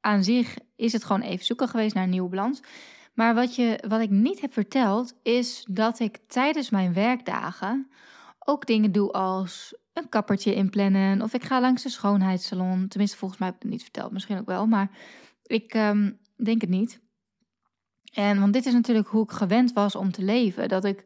aan 0.00 0.24
zich 0.24 0.56
is 0.76 0.92
het 0.92 1.04
gewoon 1.04 1.22
even 1.22 1.44
zoeken 1.44 1.68
geweest 1.68 1.94
naar 1.94 2.04
een 2.04 2.10
nieuwe 2.10 2.28
balans. 2.28 2.60
Maar 3.14 3.34
wat, 3.34 3.56
je, 3.56 3.84
wat 3.88 4.00
ik 4.00 4.10
niet 4.10 4.40
heb 4.40 4.52
verteld, 4.52 5.14
is 5.22 5.64
dat 5.70 5.98
ik 5.98 6.18
tijdens 6.26 6.70
mijn 6.70 6.92
werkdagen 6.92 7.90
ook 8.38 8.66
dingen 8.66 8.92
doe 8.92 9.12
als 9.12 9.74
een 9.92 10.08
kappertje 10.08 10.54
inplannen. 10.54 11.22
Of 11.22 11.34
ik 11.34 11.44
ga 11.44 11.60
langs 11.60 11.82
de 11.82 11.88
schoonheidssalon. 11.88 12.88
Tenminste, 12.88 13.16
volgens 13.16 13.40
mij 13.40 13.48
heb 13.48 13.56
ik 13.56 13.62
het 13.62 13.72
niet 13.72 13.82
verteld. 13.82 14.12
Misschien 14.12 14.38
ook 14.38 14.46
wel. 14.46 14.66
Maar 14.66 14.90
ik 15.42 15.74
ehm, 15.74 16.10
denk 16.36 16.60
het 16.60 16.70
niet. 16.70 17.00
En 18.12 18.40
want 18.40 18.52
dit 18.52 18.66
is 18.66 18.72
natuurlijk 18.72 19.08
hoe 19.08 19.22
ik 19.22 19.30
gewend 19.30 19.72
was 19.72 19.94
om 19.94 20.12
te 20.12 20.22
leven. 20.22 20.68
Dat 20.68 20.84
ik, 20.84 21.04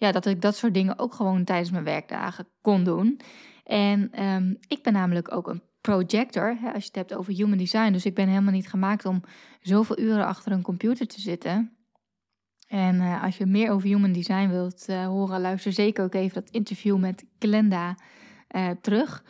ja, 0.00 0.12
dat 0.12 0.26
ik 0.26 0.40
dat 0.40 0.56
soort 0.56 0.74
dingen 0.74 0.98
ook 0.98 1.14
gewoon 1.14 1.44
tijdens 1.44 1.70
mijn 1.70 1.84
werkdagen 1.84 2.48
kon 2.60 2.84
doen. 2.84 3.20
En 3.64 4.12
ehm, 4.12 4.54
ik 4.68 4.82
ben 4.82 4.92
namelijk 4.92 5.34
ook 5.34 5.48
een 5.48 5.62
projector, 5.80 6.56
hè, 6.60 6.72
als 6.72 6.82
je 6.82 6.88
het 6.88 6.94
hebt 6.94 7.14
over 7.14 7.32
human 7.32 7.58
design. 7.58 7.92
Dus 7.92 8.04
ik 8.04 8.14
ben 8.14 8.28
helemaal 8.28 8.52
niet 8.52 8.68
gemaakt 8.68 9.04
om 9.04 9.22
zoveel 9.60 9.98
uren 9.98 10.26
achter 10.26 10.52
een 10.52 10.62
computer 10.62 11.06
te 11.06 11.20
zitten. 11.20 11.76
En 12.68 12.94
uh, 12.94 13.22
als 13.22 13.36
je 13.36 13.46
meer 13.46 13.70
over 13.70 13.88
human 13.88 14.12
design 14.12 14.48
wilt 14.48 14.86
uh, 14.88 15.06
horen, 15.06 15.40
luister 15.40 15.72
zeker 15.72 16.04
ook 16.04 16.14
even 16.14 16.34
dat 16.34 16.50
interview 16.50 16.98
met 16.98 17.24
Glenda 17.38 17.96
uh, 18.56 18.70
terug. 18.80 19.24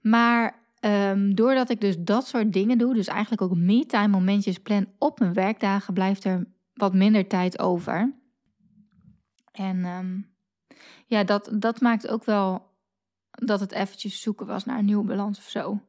Maar 0.00 0.54
um, 0.80 1.34
doordat 1.34 1.70
ik 1.70 1.80
dus 1.80 1.96
dat 1.98 2.26
soort 2.26 2.52
dingen 2.52 2.78
doe, 2.78 2.94
dus 2.94 3.06
eigenlijk 3.06 3.42
ook 3.42 3.56
me-time 3.56 4.08
momentjes 4.08 4.58
plan 4.58 4.86
op 4.98 5.18
mijn 5.18 5.32
werkdagen, 5.32 5.94
blijft 5.94 6.24
er 6.24 6.46
wat 6.74 6.94
minder 6.94 7.26
tijd 7.26 7.58
over. 7.58 8.17
En 9.58 9.84
um, 9.84 10.28
ja, 11.06 11.24
dat, 11.24 11.50
dat 11.52 11.80
maakt 11.80 12.08
ook 12.08 12.24
wel 12.24 12.76
dat 13.30 13.60
het 13.60 13.72
eventjes 13.72 14.20
zoeken 14.20 14.46
was 14.46 14.64
naar 14.64 14.78
een 14.78 14.84
nieuwe 14.84 15.04
balans 15.04 15.38
of 15.38 15.48
zo. 15.48 15.80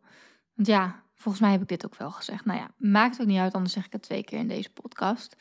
Want 0.53 0.67
ja, 0.67 1.03
volgens 1.15 1.43
mij 1.43 1.51
heb 1.51 1.61
ik 1.61 1.67
dit 1.67 1.85
ook 1.85 1.95
wel 1.95 2.11
gezegd. 2.11 2.45
Nou 2.45 2.59
ja, 2.59 2.71
maakt 2.77 3.21
ook 3.21 3.27
niet 3.27 3.39
uit, 3.39 3.53
anders 3.53 3.73
zeg 3.73 3.85
ik 3.85 3.91
het 3.91 4.01
twee 4.01 4.23
keer 4.23 4.39
in 4.39 4.47
deze 4.47 4.69
podcast. 4.69 5.35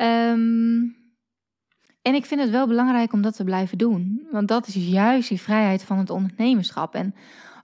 Um, 0.00 0.96
en 2.02 2.14
ik 2.14 2.26
vind 2.26 2.40
het 2.40 2.50
wel 2.50 2.66
belangrijk 2.66 3.12
om 3.12 3.22
dat 3.22 3.36
te 3.36 3.44
blijven 3.44 3.78
doen. 3.78 4.26
Want 4.30 4.48
dat 4.48 4.66
is 4.66 4.74
juist 4.74 5.28
die 5.28 5.40
vrijheid 5.40 5.84
van 5.84 5.98
het 5.98 6.10
ondernemerschap. 6.10 6.94
En 6.94 7.14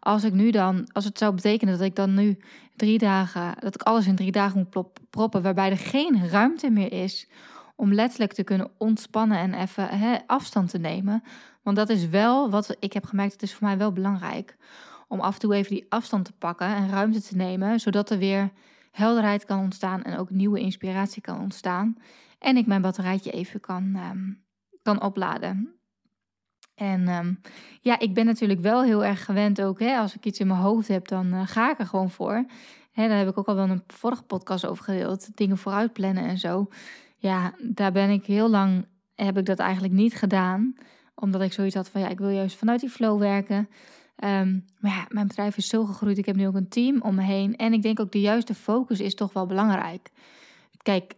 als 0.00 0.24
ik 0.24 0.32
nu 0.32 0.50
dan, 0.50 0.88
als 0.92 1.04
het 1.04 1.18
zou 1.18 1.34
betekenen 1.34 1.78
dat 1.78 1.86
ik 1.86 1.96
dan 1.96 2.14
nu 2.14 2.38
drie 2.76 2.98
dagen, 2.98 3.54
dat 3.60 3.74
ik 3.74 3.82
alles 3.82 4.06
in 4.06 4.16
drie 4.16 4.32
dagen 4.32 4.58
moet 4.58 4.88
proppen, 5.10 5.42
waarbij 5.42 5.70
er 5.70 5.78
geen 5.78 6.28
ruimte 6.28 6.70
meer 6.70 6.92
is 6.92 7.28
om 7.78 7.92
letterlijk 7.92 8.32
te 8.32 8.44
kunnen 8.44 8.70
ontspannen 8.78 9.38
en 9.38 9.54
even 9.54 10.22
afstand 10.26 10.70
te 10.70 10.78
nemen. 10.78 11.22
Want 11.62 11.76
dat 11.76 11.88
is 11.88 12.08
wel 12.08 12.50
wat 12.50 12.76
ik 12.78 12.92
heb 12.92 13.04
gemerkt, 13.04 13.32
het 13.32 13.42
is 13.42 13.54
voor 13.54 13.66
mij 13.66 13.78
wel 13.78 13.92
belangrijk. 13.92 14.56
Om 15.08 15.20
af 15.20 15.34
en 15.34 15.40
toe 15.40 15.54
even 15.54 15.70
die 15.70 15.86
afstand 15.88 16.24
te 16.24 16.32
pakken 16.32 16.66
en 16.66 16.90
ruimte 16.90 17.22
te 17.22 17.36
nemen, 17.36 17.80
zodat 17.80 18.10
er 18.10 18.18
weer 18.18 18.50
helderheid 18.90 19.44
kan 19.44 19.58
ontstaan 19.58 20.02
en 20.02 20.18
ook 20.18 20.30
nieuwe 20.30 20.60
inspiratie 20.60 21.22
kan 21.22 21.40
ontstaan. 21.40 21.96
En 22.38 22.56
ik 22.56 22.66
mijn 22.66 22.82
batterijtje 22.82 23.30
even 23.30 23.60
kan, 23.60 23.96
um, 24.10 24.44
kan 24.82 25.02
opladen. 25.02 25.74
En 26.74 27.08
um, 27.08 27.40
ja, 27.80 27.98
ik 27.98 28.14
ben 28.14 28.26
natuurlijk 28.26 28.60
wel 28.60 28.82
heel 28.82 29.04
erg 29.04 29.24
gewend 29.24 29.62
ook. 29.62 29.78
Hè, 29.78 29.96
als 29.96 30.14
ik 30.14 30.24
iets 30.24 30.40
in 30.40 30.46
mijn 30.46 30.60
hoofd 30.60 30.88
heb, 30.88 31.08
dan 31.08 31.34
uh, 31.34 31.42
ga 31.46 31.70
ik 31.70 31.78
er 31.78 31.86
gewoon 31.86 32.10
voor. 32.10 32.46
Hè, 32.92 33.08
daar 33.08 33.18
heb 33.18 33.28
ik 33.28 33.38
ook 33.38 33.46
al 33.48 33.54
wel 33.54 33.68
een 33.68 33.82
vorige 33.86 34.22
podcast 34.22 34.66
over 34.66 34.84
gedeeld. 34.84 35.36
Dingen 35.36 35.58
vooruit 35.58 35.92
plannen 35.92 36.24
en 36.24 36.38
zo. 36.38 36.68
Ja, 37.18 37.54
daar 37.62 37.92
ben 37.92 38.10
ik 38.10 38.26
heel 38.26 38.48
lang, 38.48 38.86
heb 39.14 39.38
ik 39.38 39.46
dat 39.46 39.58
eigenlijk 39.58 39.94
niet 39.94 40.14
gedaan. 40.14 40.74
Omdat 41.14 41.40
ik 41.40 41.52
zoiets 41.52 41.74
had 41.74 41.88
van, 41.88 42.00
ja, 42.00 42.08
ik 42.08 42.18
wil 42.18 42.28
juist 42.28 42.56
vanuit 42.56 42.80
die 42.80 42.90
flow 42.90 43.18
werken. 43.18 43.68
Um, 44.24 44.64
maar 44.78 44.90
ja, 44.90 45.06
mijn 45.08 45.26
bedrijf 45.26 45.56
is 45.56 45.68
zo 45.68 45.84
gegroeid. 45.84 46.18
Ik 46.18 46.26
heb 46.26 46.36
nu 46.36 46.46
ook 46.46 46.54
een 46.54 46.68
team 46.68 47.00
om 47.00 47.14
me 47.14 47.22
heen. 47.22 47.56
En 47.56 47.72
ik 47.72 47.82
denk 47.82 48.00
ook 48.00 48.12
de 48.12 48.20
juiste 48.20 48.54
focus 48.54 49.00
is 49.00 49.14
toch 49.14 49.32
wel 49.32 49.46
belangrijk. 49.46 50.10
Kijk, 50.82 51.14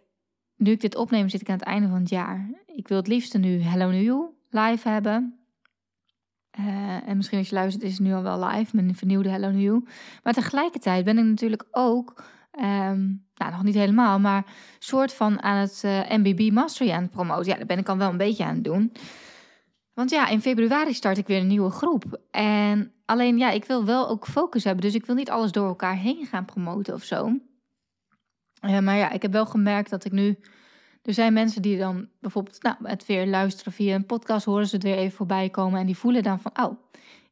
nu 0.57 0.71
ik 0.71 0.81
dit 0.81 0.97
opneem, 0.97 1.29
zit 1.29 1.41
ik 1.41 1.49
aan 1.49 1.59
het 1.59 1.65
einde 1.65 1.89
van 1.89 1.99
het 1.99 2.09
jaar. 2.09 2.51
Ik 2.67 2.89
wil 2.89 2.97
het 2.97 3.07
liefste 3.07 3.39
nu 3.39 3.61
Hello 3.61 3.91
New 3.91 4.29
live 4.51 4.89
hebben. 4.89 5.39
Uh, 6.59 7.09
en 7.09 7.17
misschien 7.17 7.39
als 7.39 7.49
je 7.49 7.55
luistert, 7.55 7.85
is 7.85 7.93
het 7.93 8.01
nu 8.01 8.13
al 8.13 8.23
wel 8.23 8.45
live, 8.45 8.77
mijn 8.77 8.95
vernieuwde 8.95 9.29
Hello 9.29 9.51
New. 9.51 9.81
Maar 10.23 10.33
tegelijkertijd 10.33 11.05
ben 11.05 11.19
ik 11.19 11.25
natuurlijk 11.25 11.65
ook, 11.71 12.25
um, 12.61 13.27
nou 13.41 13.53
nog 13.53 13.63
niet 13.63 13.75
helemaal, 13.75 14.19
maar 14.19 14.45
soort 14.79 15.13
van 15.13 15.43
aan 15.43 15.57
het 15.57 15.83
uh, 15.85 16.01
MBB 16.09 16.51
Mastery 16.53 16.91
aan 16.91 17.03
het 17.03 17.11
promoten. 17.11 17.53
Ja, 17.53 17.59
dat 17.59 17.67
ben 17.67 17.79
ik 17.79 17.89
al 17.89 17.97
wel 17.97 18.11
een 18.11 18.17
beetje 18.17 18.45
aan 18.45 18.55
het 18.55 18.65
doen. 18.65 18.93
Want 19.95 20.11
ja, 20.11 20.29
in 20.29 20.41
februari 20.41 20.95
start 20.95 21.19
ik 21.19 21.27
weer 21.27 21.41
een 21.41 21.47
nieuwe 21.47 21.71
groep. 21.71 22.21
En 22.31 22.93
alleen 23.05 23.39
ja, 23.39 23.51
ik 23.51 23.65
wil 23.65 23.85
wel 23.85 24.09
ook 24.09 24.27
focus 24.27 24.65
hebben. 24.65 24.85
Dus 24.85 24.95
ik 24.95 25.07
wil 25.07 25.15
niet 25.15 25.31
alles 25.31 25.53
door 25.53 25.67
elkaar 25.67 25.97
heen 25.97 26.27
gaan 26.27 26.45
promoten 26.45 26.95
of 26.95 27.03
zo. 27.03 27.39
Uh, 28.65 28.79
maar 28.79 28.97
ja, 28.97 29.11
ik 29.11 29.23
heb 29.23 29.33
wel 29.33 29.47
gemerkt 29.47 29.91
dat 29.91 30.05
ik 30.05 30.13
nu. 30.13 30.39
Er 31.03 31.15
zijn 31.15 31.33
mensen 31.33 31.63
die 31.63 31.79
dan 31.79 32.09
bijvoorbeeld 32.21 32.63
nou, 32.63 32.77
het 32.83 33.07
weer 33.07 33.27
luisteren 33.27 33.73
via 33.73 33.95
een 33.95 34.07
podcast, 34.07 34.45
horen 34.45 34.67
ze 34.67 34.75
het 34.75 34.85
weer 34.85 34.97
even 34.97 35.17
voorbij 35.17 35.51
komen 35.51 35.81
en 35.81 35.87
die 35.87 35.97
voelen 35.97 36.23
dan 36.23 36.41
van, 36.41 36.53
oh, 36.63 36.79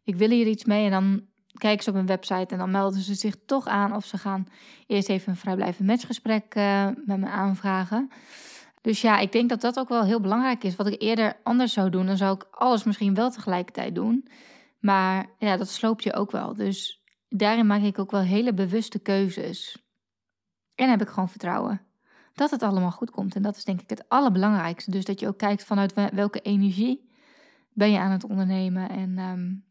ik 0.04 0.16
wil 0.16 0.30
hier 0.30 0.46
iets 0.46 0.64
mee. 0.64 0.84
En 0.84 0.90
dan 0.90 1.22
kijken 1.58 1.84
ze 1.84 1.90
op 1.90 1.96
een 1.96 2.06
website 2.06 2.46
en 2.52 2.58
dan 2.58 2.70
melden 2.70 3.00
ze 3.00 3.14
zich 3.14 3.34
toch 3.46 3.66
aan 3.66 3.94
of 3.94 4.04
ze 4.04 4.18
gaan 4.18 4.46
eerst 4.86 5.08
even 5.08 5.30
een 5.30 5.36
vrijblijvend 5.36 5.88
matchgesprek 5.88 6.54
uh, 6.54 6.88
met 7.04 7.18
me 7.18 7.28
aanvragen. 7.28 8.10
Dus 8.80 9.00
ja, 9.00 9.18
ik 9.18 9.32
denk 9.32 9.48
dat 9.48 9.60
dat 9.60 9.78
ook 9.78 9.88
wel 9.88 10.04
heel 10.04 10.20
belangrijk 10.20 10.64
is. 10.64 10.76
Wat 10.76 10.86
ik 10.86 11.02
eerder 11.02 11.36
anders 11.42 11.72
zou 11.72 11.90
doen, 11.90 12.06
dan 12.06 12.16
zou 12.16 12.34
ik 12.34 12.46
alles 12.50 12.84
misschien 12.84 13.14
wel 13.14 13.30
tegelijkertijd 13.30 13.94
doen. 13.94 14.28
Maar 14.78 15.26
ja, 15.38 15.56
dat 15.56 15.68
sloopt 15.68 16.02
je 16.02 16.14
ook 16.14 16.30
wel. 16.30 16.54
Dus 16.54 17.02
daarin 17.28 17.66
maak 17.66 17.82
ik 17.82 17.98
ook 17.98 18.10
wel 18.10 18.20
hele 18.20 18.54
bewuste 18.54 18.98
keuzes. 18.98 19.86
En 20.74 20.90
heb 20.90 21.00
ik 21.00 21.08
gewoon 21.08 21.28
vertrouwen 21.28 21.80
dat 22.34 22.50
het 22.50 22.62
allemaal 22.62 22.90
goed 22.90 23.10
komt. 23.10 23.34
En 23.34 23.42
dat 23.42 23.56
is 23.56 23.64
denk 23.64 23.80
ik 23.80 23.90
het 23.90 24.08
allerbelangrijkste. 24.08 24.90
Dus 24.90 25.04
dat 25.04 25.20
je 25.20 25.26
ook 25.28 25.38
kijkt 25.38 25.64
vanuit 25.64 25.94
welke 26.12 26.40
energie 26.40 27.10
ben 27.72 27.90
je 27.90 27.98
aan 27.98 28.10
het 28.10 28.24
ondernemen. 28.24 28.90
En 28.90 29.18
um, 29.18 29.64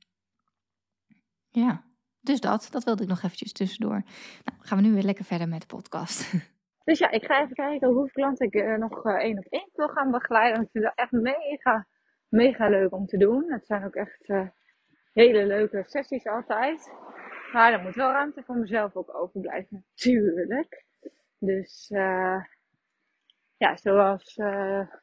ja, 1.50 1.84
dus 2.28 2.40
dat. 2.40 2.68
Dat 2.72 2.84
wilde 2.84 3.04
ik 3.04 3.10
nog 3.10 3.24
eventjes 3.24 3.52
tussendoor. 3.52 4.04
Nou, 4.44 4.58
gaan 4.60 4.78
we 4.78 4.84
nu 4.84 4.94
weer 4.94 5.04
lekker 5.04 5.26
verder 5.26 5.48
met 5.48 5.62
de 5.62 5.68
podcast. 5.68 6.34
Dus 6.88 7.00
ja, 7.00 7.12
ik 7.12 7.26
ga 7.26 7.42
even 7.42 7.56
kijken 7.56 7.88
hoeveel 7.88 8.10
klanten 8.12 8.46
ik 8.46 8.56
uh, 8.56 8.78
nog 8.78 9.06
uh, 9.06 9.14
één 9.14 9.38
op 9.38 9.46
één 9.50 9.70
wil 9.74 9.88
gaan 9.88 10.12
begeleiden. 10.12 10.56
Want 10.56 10.66
ik 10.66 10.72
vind 10.72 10.84
het 10.84 10.94
echt 10.96 11.12
mega, 11.12 11.88
mega 12.28 12.70
leuk 12.70 12.94
om 12.94 13.06
te 13.06 13.18
doen. 13.18 13.52
Het 13.52 13.66
zijn 13.66 13.86
ook 13.86 13.96
echt 13.96 14.30
uh, 14.30 14.48
hele 15.14 15.46
leuke 15.46 15.84
sessies 15.86 16.28
altijd. 16.28 16.94
Maar 17.52 17.74
er 17.74 17.82
moet 17.82 17.96
wel 17.96 18.12
ruimte 18.12 18.44
voor 18.44 18.58
mezelf 18.58 18.96
ook 18.96 19.16
overblijven, 19.16 19.86
natuurlijk. 19.96 20.86
Dus 21.40 21.88
ja, 23.58 23.76
zoals 23.76 24.36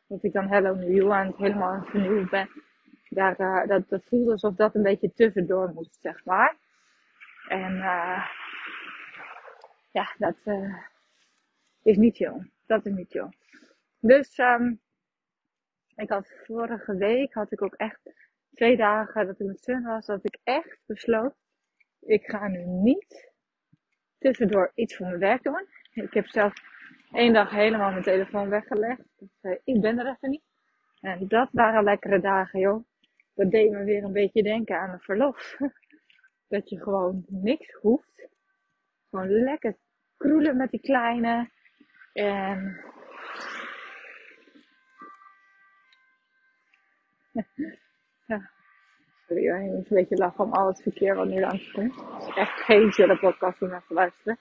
dat 0.06 0.22
ik 0.22 0.32
dan 0.32 0.48
Hello 0.48 0.74
New 0.74 1.12
aan 1.12 1.26
het 1.26 1.36
helemaal 1.36 1.84
vernieuwen 1.84 2.28
ben. 2.30 2.48
Uh, 3.16 3.66
dat, 3.66 3.88
dat 3.88 4.04
voelt 4.04 4.30
alsof 4.30 4.54
dat 4.54 4.74
een 4.74 4.82
beetje 4.82 5.12
tussendoor 5.12 5.72
moet, 5.74 5.96
zeg 6.00 6.24
maar. 6.24 6.56
En 7.48 7.72
uh, 7.76 8.26
ja, 9.92 10.14
dat 10.18 10.36
is 11.82 11.96
niet 11.96 12.16
chill. 12.16 12.50
Dat 12.66 12.86
is 12.86 12.92
niet 12.92 13.10
chill. 13.10 13.28
Dus 14.00 14.38
um, 14.38 14.80
ik 15.96 16.08
had 16.08 16.32
vorige 16.44 16.96
week 16.96 17.34
had 17.34 17.52
ik 17.52 17.62
ook 17.62 17.74
echt 17.74 18.00
twee 18.54 18.76
dagen 18.76 19.26
dat 19.26 19.40
ik 19.40 19.46
met 19.46 19.64
Sun 19.64 19.82
was, 19.82 20.06
dat 20.06 20.24
ik 20.24 20.38
echt 20.44 20.78
besloot, 20.86 21.34
ik 22.00 22.26
ga 22.30 22.48
nu 22.48 22.64
niet 22.64 23.32
tussendoor 24.18 24.72
iets 24.74 24.96
voor 24.96 25.06
mijn 25.06 25.18
werk 25.18 25.42
doen. 25.42 25.66
Ik 25.92 26.14
heb 26.14 26.26
zelf 26.26 26.52
één 27.12 27.32
dag 27.32 27.50
helemaal 27.50 27.90
mijn 27.90 28.02
telefoon 28.02 28.48
weggelegd. 28.48 29.02
Dus, 29.18 29.58
ik 29.64 29.80
ben 29.80 29.98
er 29.98 30.06
even 30.06 30.30
niet. 30.30 30.42
En 31.00 31.28
dat 31.28 31.48
waren 31.52 31.84
lekkere 31.84 32.20
dagen, 32.20 32.60
joh. 32.60 32.84
Dat 33.34 33.50
deed 33.50 33.70
me 33.70 33.84
weer 33.84 34.04
een 34.04 34.12
beetje 34.12 34.42
denken 34.42 34.80
aan 34.80 34.90
een 34.90 35.00
verlof. 35.00 35.56
dat 36.48 36.68
je 36.68 36.82
gewoon 36.82 37.24
niks 37.28 37.72
hoeft. 37.72 38.28
Gewoon 39.10 39.28
lekker 39.28 39.76
kroelen 40.16 40.56
met 40.56 40.70
die 40.70 40.80
kleine. 40.80 41.50
En 42.12 42.80
ja. 48.26 48.50
Sorry, 49.26 49.46
ik 49.46 49.70
moet 49.70 49.90
een 49.90 49.96
beetje 49.96 50.16
lachen 50.16 50.44
om 50.44 50.52
al 50.52 50.66
het 50.66 50.82
verkeer 50.82 51.14
wat 51.14 51.26
nu 51.26 51.40
langs 51.40 51.70
komt. 51.70 51.94
Het 51.94 52.28
is 52.28 52.36
echt 52.36 52.60
geen 52.60 52.92
chille 52.92 53.18
podcast 53.18 53.62
om 53.62 53.68
naar 53.68 53.84
te 53.86 53.94
luisteren. 53.94 54.38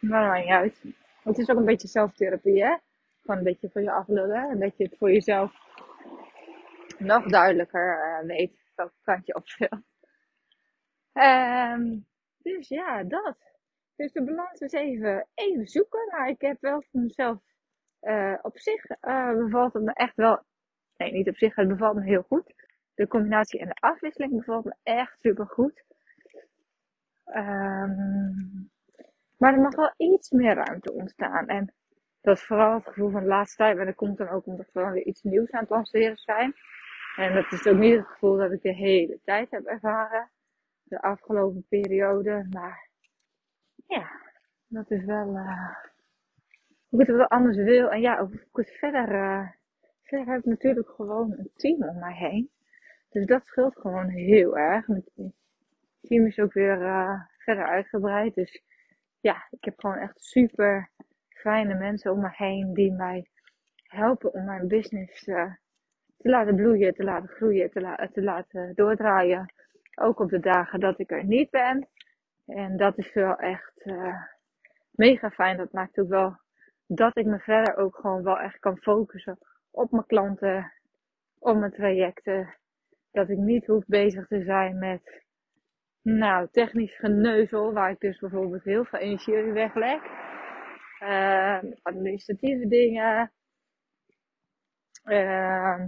Maar 0.00 0.28
maakt 0.28 0.44
niet 0.44 0.54
uit. 0.54 0.84
Het 1.22 1.38
is 1.38 1.48
ook 1.48 1.56
een 1.56 1.64
beetje 1.64 1.88
zelftherapie, 1.88 2.64
hè? 2.64 2.76
Gewoon 3.20 3.38
een 3.38 3.44
beetje 3.44 3.70
voor 3.70 3.82
je 3.82 3.92
aflullen. 3.92 4.50
En 4.50 4.58
dat 4.58 4.76
je 4.76 4.84
het 4.84 4.96
voor 4.98 5.12
jezelf 5.12 5.71
nog 7.02 7.26
duidelijker 7.26 8.20
uh, 8.20 8.26
weet 8.26 8.70
welk 8.74 8.92
kantje 9.02 9.34
op 9.34 9.44
wil. 9.58 9.82
Ehm, 11.12 11.98
dus 12.38 12.68
ja, 12.68 13.04
dat. 13.04 13.36
Dus 13.96 14.12
de 14.12 14.24
balans 14.24 14.60
is 14.60 14.72
even, 14.72 15.28
even 15.34 15.66
zoeken. 15.66 16.08
Maar 16.10 16.28
ik 16.28 16.40
heb 16.40 16.60
wel 16.60 16.82
voor 16.82 17.00
mezelf 17.00 17.38
uh, 18.02 18.38
op 18.42 18.58
zich 18.58 18.90
uh, 18.90 19.36
bevalt 19.36 19.72
het 19.72 19.82
me 19.82 19.92
echt 19.92 20.16
wel. 20.16 20.42
Nee, 20.96 21.12
niet 21.12 21.28
op 21.28 21.36
zich, 21.36 21.54
het 21.54 21.68
bevalt 21.68 21.94
me 21.96 22.02
heel 22.02 22.22
goed. 22.22 22.54
De 22.94 23.06
combinatie 23.06 23.60
en 23.60 23.68
de 23.68 23.74
afwisseling 23.74 24.36
bevalt 24.36 24.64
me 24.64 24.74
echt 24.82 25.20
super 25.20 25.46
goed. 25.46 25.84
Um, 27.26 28.70
maar 29.36 29.52
er 29.52 29.60
mag 29.60 29.74
wel 29.74 29.94
iets 29.96 30.30
meer 30.30 30.54
ruimte 30.54 30.92
ontstaan. 30.92 31.46
En 31.46 31.74
dat 32.20 32.36
is 32.36 32.44
vooral 32.44 32.74
het 32.74 32.84
gevoel 32.84 33.10
van 33.10 33.22
de 33.22 33.28
laatste 33.28 33.56
tijd. 33.56 33.78
En 33.78 33.86
dat 33.86 33.94
komt 33.94 34.18
dan 34.18 34.28
ook 34.28 34.46
omdat 34.46 34.72
we 34.72 34.80
dan 34.80 34.92
weer 34.92 35.04
iets 35.04 35.22
nieuws 35.22 35.50
aan 35.50 35.60
het 35.60 35.70
lanceren 35.70 36.16
zijn. 36.16 36.54
En 37.16 37.34
dat 37.34 37.52
is 37.52 37.66
ook 37.66 37.78
niet 37.78 37.96
het 37.96 38.06
gevoel 38.06 38.36
dat 38.36 38.52
ik 38.52 38.62
de 38.62 38.74
hele 38.74 39.18
tijd 39.24 39.50
heb 39.50 39.64
ervaren. 39.64 40.30
De 40.82 41.02
afgelopen 41.02 41.64
periode. 41.68 42.46
Maar 42.50 42.88
ja, 43.86 44.10
dat 44.66 44.90
is 44.90 45.04
wel 45.04 45.36
uh, 45.36 45.76
hoe 46.88 47.00
ik 47.00 47.06
het 47.06 47.16
wel 47.16 47.28
anders 47.28 47.56
wil. 47.56 47.90
En 47.90 48.00
ja, 48.00 48.26
hoe 48.26 48.34
ik 48.34 48.46
het 48.52 48.70
verder. 48.70 49.14
Uh, 49.14 49.48
verder 50.02 50.32
heb 50.32 50.38
ik 50.38 50.44
natuurlijk 50.44 50.88
gewoon 50.88 51.32
een 51.32 51.50
team 51.56 51.88
om 51.88 51.98
mij 51.98 52.14
heen. 52.14 52.50
Dus 53.10 53.26
dat 53.26 53.46
scheelt 53.46 53.78
gewoon 53.78 54.08
heel 54.08 54.58
erg. 54.58 54.86
Het 54.86 55.32
team 56.00 56.26
is 56.26 56.38
ook 56.38 56.52
weer 56.52 56.82
uh, 56.82 57.20
verder 57.38 57.66
uitgebreid. 57.66 58.34
Dus 58.34 58.62
ja, 59.20 59.46
ik 59.50 59.64
heb 59.64 59.80
gewoon 59.80 59.96
echt 59.96 60.20
super 60.20 60.90
fijne 61.28 61.74
mensen 61.74 62.12
om 62.12 62.20
me 62.20 62.28
heen 62.32 62.74
die 62.74 62.92
mij 62.92 63.26
helpen 63.82 64.32
om 64.32 64.44
mijn 64.44 64.68
business 64.68 65.28
te 66.22 66.28
laten 66.28 66.54
bloeien, 66.54 66.94
te 66.94 67.04
laten 67.04 67.28
groeien, 67.28 67.70
te, 67.70 67.80
la 67.80 68.08
te 68.12 68.22
laten 68.22 68.74
doordraaien. 68.74 69.52
Ook 69.94 70.20
op 70.20 70.30
de 70.30 70.40
dagen 70.40 70.80
dat 70.80 70.98
ik 70.98 71.10
er 71.10 71.24
niet 71.24 71.50
ben. 71.50 71.88
En 72.46 72.76
dat 72.76 72.98
is 72.98 73.12
wel 73.12 73.36
echt 73.36 73.86
uh, 73.86 74.22
mega 74.90 75.30
fijn. 75.30 75.56
Dat 75.56 75.72
maakt 75.72 75.98
ook 75.98 76.08
wel 76.08 76.36
dat 76.86 77.16
ik 77.16 77.26
me 77.26 77.38
verder 77.38 77.76
ook 77.76 77.96
gewoon 77.96 78.22
wel 78.22 78.38
echt 78.38 78.58
kan 78.58 78.78
focussen 78.78 79.38
op 79.70 79.90
mijn 79.90 80.06
klanten, 80.06 80.72
op 81.38 81.56
mijn 81.56 81.72
trajecten. 81.72 82.54
Dat 83.10 83.28
ik 83.28 83.38
niet 83.38 83.66
hoef 83.66 83.84
bezig 83.86 84.26
te 84.26 84.42
zijn 84.42 84.78
met, 84.78 85.24
nou, 86.02 86.48
technisch 86.50 86.96
geneuzel, 86.96 87.72
waar 87.72 87.90
ik 87.90 88.00
dus 88.00 88.18
bijvoorbeeld 88.18 88.64
heel 88.64 88.84
veel 88.84 88.98
energie 88.98 89.36
in 89.36 89.52
wegleg. 89.52 90.02
Uh, 91.02 91.58
administratieve 91.82 92.68
dingen. 92.68 93.32
Uh, 95.04 95.80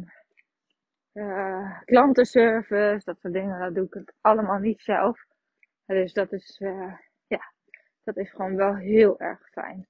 uh, 1.14 1.80
klantenservice, 1.84 3.04
dat 3.04 3.20
soort 3.20 3.32
dingen, 3.32 3.60
dat 3.60 3.74
doe 3.74 3.84
ik 3.84 3.94
het 3.94 4.14
allemaal 4.20 4.58
niet 4.58 4.82
zelf. 4.82 5.24
Dus 5.86 6.12
dat 6.12 6.32
is, 6.32 6.60
uh, 6.60 6.94
ja, 7.26 7.52
dat 8.04 8.16
is 8.16 8.30
gewoon 8.30 8.56
wel 8.56 8.76
heel 8.76 9.18
erg 9.20 9.48
fijn. 9.50 9.88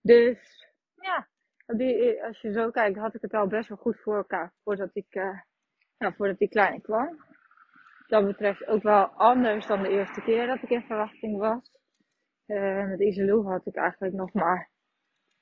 Dus, 0.00 0.68
ja, 0.94 1.28
die, 1.66 2.24
als 2.24 2.40
je 2.40 2.52
zo 2.52 2.70
kijkt, 2.70 2.98
had 2.98 3.14
ik 3.14 3.22
het 3.22 3.34
al 3.34 3.46
best 3.46 3.68
wel 3.68 3.78
goed 3.78 4.00
voor 4.00 4.16
elkaar 4.16 4.52
voordat 4.62 4.90
ik, 4.92 5.14
uh, 5.14 5.38
voordat 5.98 6.38
die 6.38 6.48
kleine 6.48 6.80
kwam. 6.80 7.24
Dat 8.06 8.26
betreft 8.26 8.66
ook 8.66 8.82
wel 8.82 9.04
anders 9.06 9.66
dan 9.66 9.82
de 9.82 9.88
eerste 9.88 10.20
keer 10.20 10.46
dat 10.46 10.62
ik 10.62 10.70
in 10.70 10.82
verwachting 10.82 11.38
was. 11.38 11.72
Met 12.86 13.00
Iselou 13.00 13.46
had 13.46 13.66
ik 13.66 13.76
eigenlijk 13.76 14.14
nog 14.14 14.32
maar, 14.32 14.70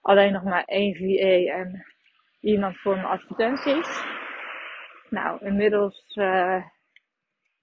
alleen 0.00 0.32
nog 0.32 0.42
maar 0.42 0.64
één 0.64 0.94
VA 0.94 1.52
en 1.52 1.84
iemand 2.40 2.78
voor 2.78 2.94
mijn 2.94 3.06
advertenties. 3.06 4.20
Nou, 5.12 5.44
inmiddels 5.44 6.16
uh, 6.16 6.64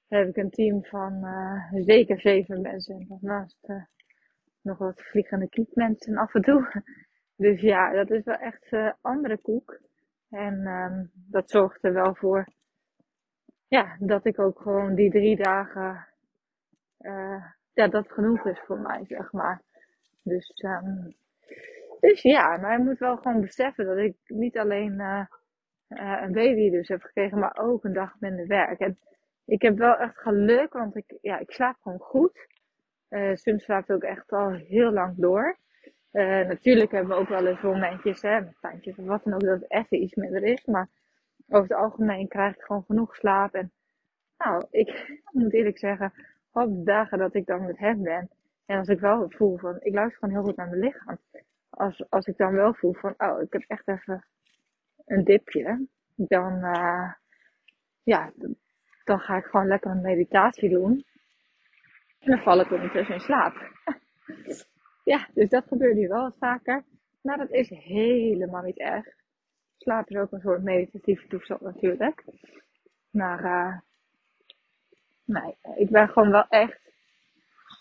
heb 0.07 0.27
ik 0.27 0.37
een 0.37 0.49
team 0.49 0.85
van 0.85 1.13
uh, 1.23 1.83
zeker 1.83 2.19
zeven 2.19 2.61
mensen. 2.61 2.95
En 2.95 3.05
daarnaast 3.07 3.69
uh, 3.69 3.83
nog 4.61 4.77
wat 4.77 5.01
vliegende 5.01 5.49
kiepmensen 5.49 6.17
af 6.17 6.33
en 6.33 6.41
toe. 6.41 6.67
Dus 7.35 7.61
ja, 7.61 7.91
dat 7.91 8.11
is 8.11 8.23
wel 8.23 8.35
echt 8.35 8.73
andere 9.01 9.37
koek. 9.37 9.79
En 10.29 10.67
um, 10.67 11.11
dat 11.13 11.49
zorgt 11.49 11.83
er 11.83 11.93
wel 11.93 12.15
voor 12.15 12.47
ja, 13.67 13.95
dat 13.99 14.25
ik 14.25 14.39
ook 14.39 14.61
gewoon 14.61 14.95
die 14.95 15.11
drie 15.11 15.35
dagen, 15.35 16.07
ja, 17.73 17.87
dat 17.87 18.11
genoeg 18.11 18.45
is 18.45 18.59
voor 18.59 18.79
mij, 18.79 19.05
zeg 19.05 19.31
maar. 19.31 19.61
Dus, 20.23 20.63
um, 20.65 21.15
dus 21.99 22.21
ja, 22.21 22.57
maar 22.57 22.77
je 22.77 22.83
moet 22.83 22.99
wel 22.99 23.17
gewoon 23.17 23.41
beseffen 23.41 23.85
dat 23.85 23.97
ik 23.97 24.15
niet 24.27 24.57
alleen 24.57 25.01
uh, 25.89 26.21
een 26.21 26.31
baby 26.31 26.69
dus 26.69 26.87
heb 26.87 27.01
gekregen, 27.01 27.39
maar 27.39 27.57
ook 27.61 27.83
een 27.83 27.93
dag 27.93 28.15
minder 28.19 28.47
werk. 28.47 28.79
En 28.79 28.97
ik 29.45 29.61
heb 29.61 29.77
wel 29.77 29.95
echt 29.95 30.17
geluk, 30.17 30.73
want 30.73 30.95
ik, 30.95 31.17
ja, 31.21 31.39
ik 31.39 31.51
slaap 31.51 31.75
gewoon 31.81 31.99
goed. 31.99 32.47
Uh, 33.09 33.35
Sim 33.35 33.59
slaapt 33.59 33.91
ook 33.91 34.03
echt 34.03 34.31
al 34.31 34.51
heel 34.51 34.91
lang 34.91 35.13
door. 35.17 35.57
Uh, 36.11 36.47
natuurlijk 36.47 36.91
hebben 36.91 37.15
we 37.15 37.21
ook 37.21 37.29
wel 37.29 37.47
eens 37.47 37.61
momentjes, 37.61 38.21
hè, 38.21 38.41
met 38.41 38.59
pijntjes 38.59 38.97
of 38.97 39.05
wat 39.05 39.23
dan 39.23 39.33
ook, 39.33 39.41
dat 39.41 39.59
het 39.59 39.71
even 39.71 40.01
iets 40.01 40.15
minder 40.15 40.43
is. 40.43 40.65
Maar 40.65 40.87
over 41.49 41.69
het 41.69 41.77
algemeen 41.77 42.27
krijg 42.27 42.55
ik 42.55 42.61
gewoon 42.61 42.83
genoeg 42.83 43.15
slaap. 43.15 43.53
En 43.53 43.71
nou, 44.37 44.65
ik 44.69 45.11
moet 45.31 45.53
eerlijk 45.53 45.77
zeggen, 45.77 46.13
op 46.51 46.75
de 46.75 46.83
dagen 46.83 47.17
dat 47.17 47.33
ik 47.33 47.45
dan 47.45 47.65
met 47.65 47.77
hem 47.77 48.03
ben, 48.03 48.29
en 48.65 48.77
als 48.77 48.87
ik 48.87 48.99
wel 48.99 49.29
voel 49.29 49.57
van, 49.57 49.77
ik 49.79 49.93
luister 49.93 50.19
gewoon 50.19 50.35
heel 50.35 50.43
goed 50.43 50.55
naar 50.55 50.69
mijn 50.69 50.81
lichaam. 50.81 51.17
Als, 51.69 52.09
als 52.09 52.27
ik 52.27 52.37
dan 52.37 52.51
wel 52.53 52.73
voel 52.73 52.93
van, 52.93 53.13
oh, 53.17 53.41
ik 53.41 53.53
heb 53.53 53.63
echt 53.67 53.87
even 53.87 54.25
een 55.09 55.23
dipje, 55.23 55.87
dan, 56.15 56.53
uh, 56.53 57.13
ja, 58.03 58.31
dan 59.03 59.19
ga 59.19 59.37
ik 59.37 59.45
gewoon 59.45 59.67
lekker 59.67 59.91
een 59.91 60.01
meditatie 60.01 60.69
doen. 60.69 61.05
En 62.19 62.31
dan 62.31 62.39
val 62.39 62.59
ik 62.59 62.71
ondertussen 62.71 63.15
in 63.15 63.21
slaap. 63.21 63.71
ja, 65.11 65.27
dus 65.33 65.49
dat 65.49 65.67
gebeurt 65.67 65.95
nu 65.95 66.07
wel 66.07 66.21
wat 66.21 66.37
vaker. 66.39 66.83
Maar 67.21 67.37
dat 67.37 67.51
is 67.51 67.69
helemaal 67.69 68.61
niet 68.61 68.79
erg. 68.79 69.05
Slaap 69.77 70.09
is 70.09 70.17
ook 70.17 70.31
een 70.31 70.39
soort 70.39 70.63
meditatieve 70.63 71.27
toestand 71.27 71.61
natuurlijk. 71.61 72.23
Maar 73.09 73.43
uh, 73.43 73.77
nee, 75.23 75.57
ik 75.75 75.89
ben 75.89 76.09
gewoon 76.09 76.31
wel 76.31 76.47
echt 76.47 76.79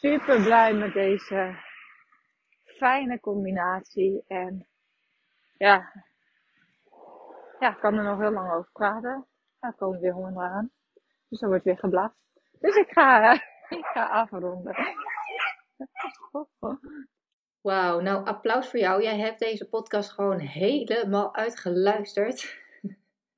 super 0.01 0.43
blij 0.43 0.75
met 0.75 0.93
deze 0.93 1.55
fijne 2.65 3.21
combinatie. 3.21 4.25
En 4.27 4.67
ja, 5.57 5.93
ja, 7.59 7.71
ik 7.71 7.81
kan 7.81 7.95
er 7.95 8.05
nog 8.05 8.19
heel 8.19 8.31
lang 8.31 8.53
over 8.53 8.71
praten. 8.73 9.27
Dan 9.61 9.75
komen 9.77 10.01
weer 10.01 10.13
honden 10.13 10.43
aan. 10.43 10.71
Dus 11.29 11.41
dan 11.41 11.49
wordt 11.49 11.65
weer 11.65 11.79
geblaft. 11.79 12.15
Dus 12.61 12.77
ik 12.77 12.89
ga, 12.91 13.33
ik 13.69 13.85
ga 13.85 14.07
afronden. 14.07 14.77
Wauw, 17.61 18.01
nou 18.01 18.25
applaus 18.27 18.69
voor 18.69 18.79
jou. 18.79 19.03
Jij 19.03 19.19
hebt 19.19 19.39
deze 19.39 19.69
podcast 19.69 20.11
gewoon 20.11 20.39
helemaal 20.39 21.35
uitgeluisterd. 21.35 22.57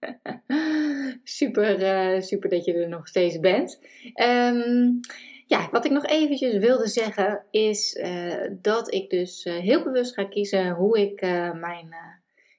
super, 1.38 1.80
uh, 1.80 2.20
super 2.20 2.50
dat 2.50 2.64
je 2.64 2.74
er 2.74 2.88
nog 2.88 3.08
steeds 3.08 3.40
bent. 3.40 3.80
Um, 4.14 5.00
ja, 5.46 5.68
wat 5.70 5.84
ik 5.84 5.90
nog 5.90 6.06
eventjes 6.06 6.56
wilde 6.56 6.86
zeggen 6.86 7.44
is 7.50 7.94
uh, 7.94 8.50
dat 8.50 8.94
ik 8.94 9.10
dus 9.10 9.44
heel 9.44 9.82
bewust 9.82 10.14
ga 10.14 10.24
kiezen 10.24 10.70
hoe 10.70 11.00
ik 11.00 11.20
mijn 11.54 11.94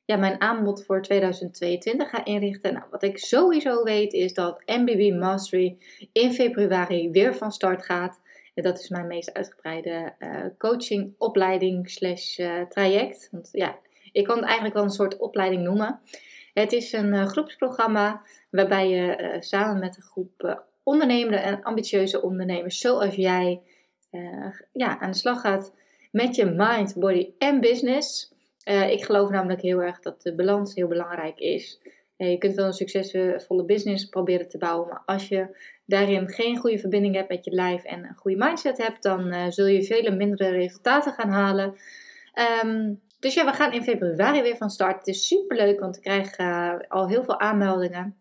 ja, 0.05 0.17
mijn 0.17 0.41
aanbod 0.41 0.85
voor 0.85 1.01
2022 1.01 2.09
ga 2.09 2.25
inrichten. 2.25 2.73
Nou, 2.73 2.85
wat 2.91 3.03
ik 3.03 3.17
sowieso 3.17 3.83
weet 3.83 4.13
is 4.13 4.33
dat 4.33 4.61
MBB 4.65 5.19
Mastery 5.19 5.77
in 6.11 6.33
februari 6.33 7.09
weer 7.11 7.35
van 7.35 7.51
start 7.51 7.85
gaat. 7.85 8.19
En 8.53 8.63
dat 8.63 8.79
is 8.79 8.89
mijn 8.89 9.07
meest 9.07 9.33
uitgebreide 9.33 10.13
uh, 10.19 10.45
coaching 10.57 11.13
opleiding 11.17 11.89
slash 11.89 12.39
uh, 12.39 12.61
traject. 12.61 13.27
Want 13.31 13.49
ja, 13.51 13.79
ik 14.11 14.23
kan 14.23 14.35
het 14.35 14.45
eigenlijk 14.45 14.75
wel 14.75 14.83
een 14.83 14.89
soort 14.89 15.17
opleiding 15.17 15.63
noemen. 15.63 15.99
Het 16.53 16.71
is 16.71 16.91
een 16.91 17.13
uh, 17.13 17.25
groepsprogramma 17.25 18.21
waarbij 18.49 18.89
je 18.89 19.37
samen 19.39 19.79
met 19.79 19.95
een 19.95 20.03
groep 20.03 20.65
ondernemende 20.83 21.37
en 21.37 21.63
ambitieuze 21.63 22.21
ondernemers 22.21 22.79
zoals 22.79 23.15
jij 23.15 23.61
ja, 24.71 24.99
aan 24.99 25.11
de 25.11 25.17
slag 25.17 25.41
gaat 25.41 25.73
met 26.11 26.35
je 26.35 26.45
mind, 26.45 26.95
body 26.95 27.29
en 27.37 27.59
business. 27.59 28.33
Uh, 28.69 28.89
ik 28.89 29.03
geloof 29.03 29.29
namelijk 29.29 29.61
heel 29.61 29.81
erg 29.81 29.99
dat 29.99 30.21
de 30.21 30.35
balans 30.35 30.75
heel 30.75 30.87
belangrijk 30.87 31.39
is. 31.39 31.81
Uh, 32.17 32.29
je 32.29 32.37
kunt 32.37 32.55
wel 32.55 32.65
een 32.65 32.73
succesvolle 32.73 33.65
business 33.65 34.05
proberen 34.05 34.47
te 34.47 34.57
bouwen, 34.57 34.87
maar 34.87 35.01
als 35.05 35.27
je 35.27 35.57
daarin 35.85 36.29
geen 36.29 36.57
goede 36.57 36.79
verbinding 36.79 37.15
hebt 37.15 37.29
met 37.29 37.45
je 37.45 37.51
lijf 37.51 37.83
en 37.83 38.03
een 38.03 38.15
goede 38.15 38.37
mindset 38.37 38.77
hebt, 38.77 39.03
dan 39.03 39.33
uh, 39.33 39.45
zul 39.49 39.65
je 39.65 39.83
vele 39.83 40.11
mindere 40.11 40.49
resultaten 40.49 41.13
gaan 41.13 41.29
halen. 41.29 41.75
Um, 42.63 43.01
dus 43.19 43.33
ja, 43.33 43.45
we 43.45 43.53
gaan 43.53 43.73
in 43.73 43.83
februari 43.83 44.41
weer 44.41 44.57
van 44.57 44.69
start. 44.69 44.97
Het 44.97 45.07
is 45.07 45.27
super 45.27 45.57
leuk, 45.57 45.79
want 45.79 45.95
ik 45.95 46.01
krijg 46.01 46.37
al 46.87 47.07
heel 47.07 47.23
veel 47.23 47.39
aanmeldingen. 47.39 48.20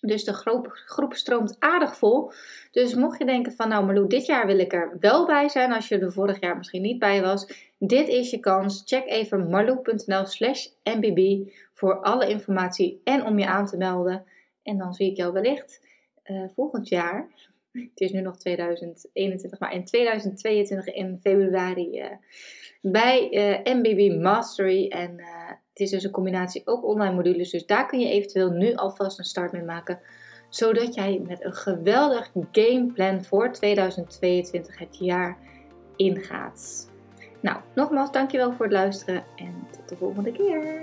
Dus 0.00 0.24
de 0.24 0.32
groep, 0.32 0.70
groep 0.72 1.14
stroomt 1.14 1.56
aardig 1.58 1.96
vol. 1.96 2.32
Dus 2.70 2.94
mocht 2.94 3.18
je 3.18 3.24
denken 3.24 3.52
van 3.52 3.68
nou 3.68 3.84
Marloe, 3.84 4.06
dit 4.06 4.26
jaar 4.26 4.46
wil 4.46 4.58
ik 4.58 4.72
er 4.72 4.96
wel 5.00 5.26
bij 5.26 5.48
zijn. 5.48 5.72
Als 5.72 5.88
je 5.88 5.98
er 5.98 6.12
vorig 6.12 6.40
jaar 6.40 6.56
misschien 6.56 6.82
niet 6.82 6.98
bij 6.98 7.22
was. 7.22 7.70
Dit 7.78 8.08
is 8.08 8.30
je 8.30 8.40
kans. 8.40 8.82
Check 8.84 9.06
even 9.06 9.48
marloe.nl 9.48 10.26
slash 10.26 10.66
mbb 10.82 11.50
voor 11.72 12.00
alle 12.00 12.28
informatie 12.28 13.00
en 13.04 13.24
om 13.24 13.38
je 13.38 13.46
aan 13.46 13.66
te 13.66 13.76
melden. 13.76 14.24
En 14.62 14.78
dan 14.78 14.94
zie 14.94 15.10
ik 15.10 15.16
jou 15.16 15.32
wellicht 15.32 15.80
eh, 16.22 16.44
volgend 16.54 16.88
jaar, 16.88 17.28
het 17.72 18.00
is 18.00 18.12
nu 18.12 18.20
nog 18.20 18.36
2021, 18.36 19.58
maar 19.58 19.74
in 19.74 19.84
2022 19.84 20.94
in 20.94 21.18
februari 21.20 22.00
uh, 22.00 22.06
bij 22.80 23.28
MBB 23.64 24.22
Mastery. 24.22 24.88
En 24.88 25.20
het 25.76 25.84
is 25.84 25.90
dus 25.90 26.04
een 26.04 26.10
combinatie 26.10 26.62
ook 26.64 26.84
online 26.84 27.14
modules, 27.14 27.50
dus 27.50 27.66
daar 27.66 27.86
kun 27.86 27.98
je 27.98 28.08
eventueel 28.08 28.50
nu 28.50 28.74
alvast 28.74 29.18
een 29.18 29.24
start 29.24 29.52
mee 29.52 29.62
maken 29.62 29.98
zodat 30.48 30.94
jij 30.94 31.22
met 31.26 31.44
een 31.44 31.54
geweldig 31.54 32.30
gameplan 32.52 33.24
voor 33.24 33.52
2022 33.52 34.78
het 34.78 34.96
jaar 34.98 35.36
ingaat. 35.96 36.90
Nou, 37.40 37.60
nogmaals 37.74 38.12
dankjewel 38.12 38.52
voor 38.52 38.64
het 38.64 38.74
luisteren 38.74 39.24
en 39.36 39.54
tot 39.70 39.88
de 39.88 39.96
volgende 39.96 40.32
keer. 40.32 40.82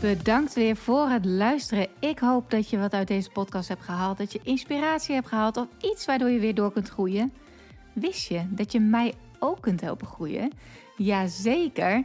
Bedankt 0.00 0.54
weer 0.54 0.76
voor 0.76 1.08
het 1.08 1.24
luisteren. 1.24 1.86
Ik 1.98 2.18
hoop 2.18 2.50
dat 2.50 2.70
je 2.70 2.78
wat 2.78 2.92
uit 2.92 3.08
deze 3.08 3.30
podcast 3.30 3.68
hebt 3.68 3.82
gehaald, 3.82 4.18
dat 4.18 4.32
je 4.32 4.40
inspiratie 4.42 5.14
hebt 5.14 5.28
gehaald 5.28 5.56
of 5.56 5.66
iets 5.80 6.06
waardoor 6.06 6.30
je 6.30 6.38
weer 6.38 6.54
door 6.54 6.72
kunt 6.72 6.88
groeien. 6.88 7.32
Wist 7.92 8.28
je 8.28 8.46
dat 8.50 8.72
je 8.72 8.80
mij 8.80 9.14
ook 9.38 9.60
kunt 9.60 9.80
helpen 9.80 10.06
groeien? 10.06 10.50
Jazeker. 10.96 12.04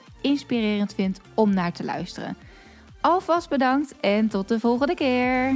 inspirerend 0.21 0.93
vindt 0.93 1.19
om 1.33 1.53
naar 1.53 1.71
te 1.71 1.83
luisteren. 1.83 2.37
Alvast 3.01 3.49
bedankt 3.49 3.99
en 3.99 4.27
tot 4.27 4.47
de 4.47 4.59
volgende 4.59 4.95
keer. 4.95 5.53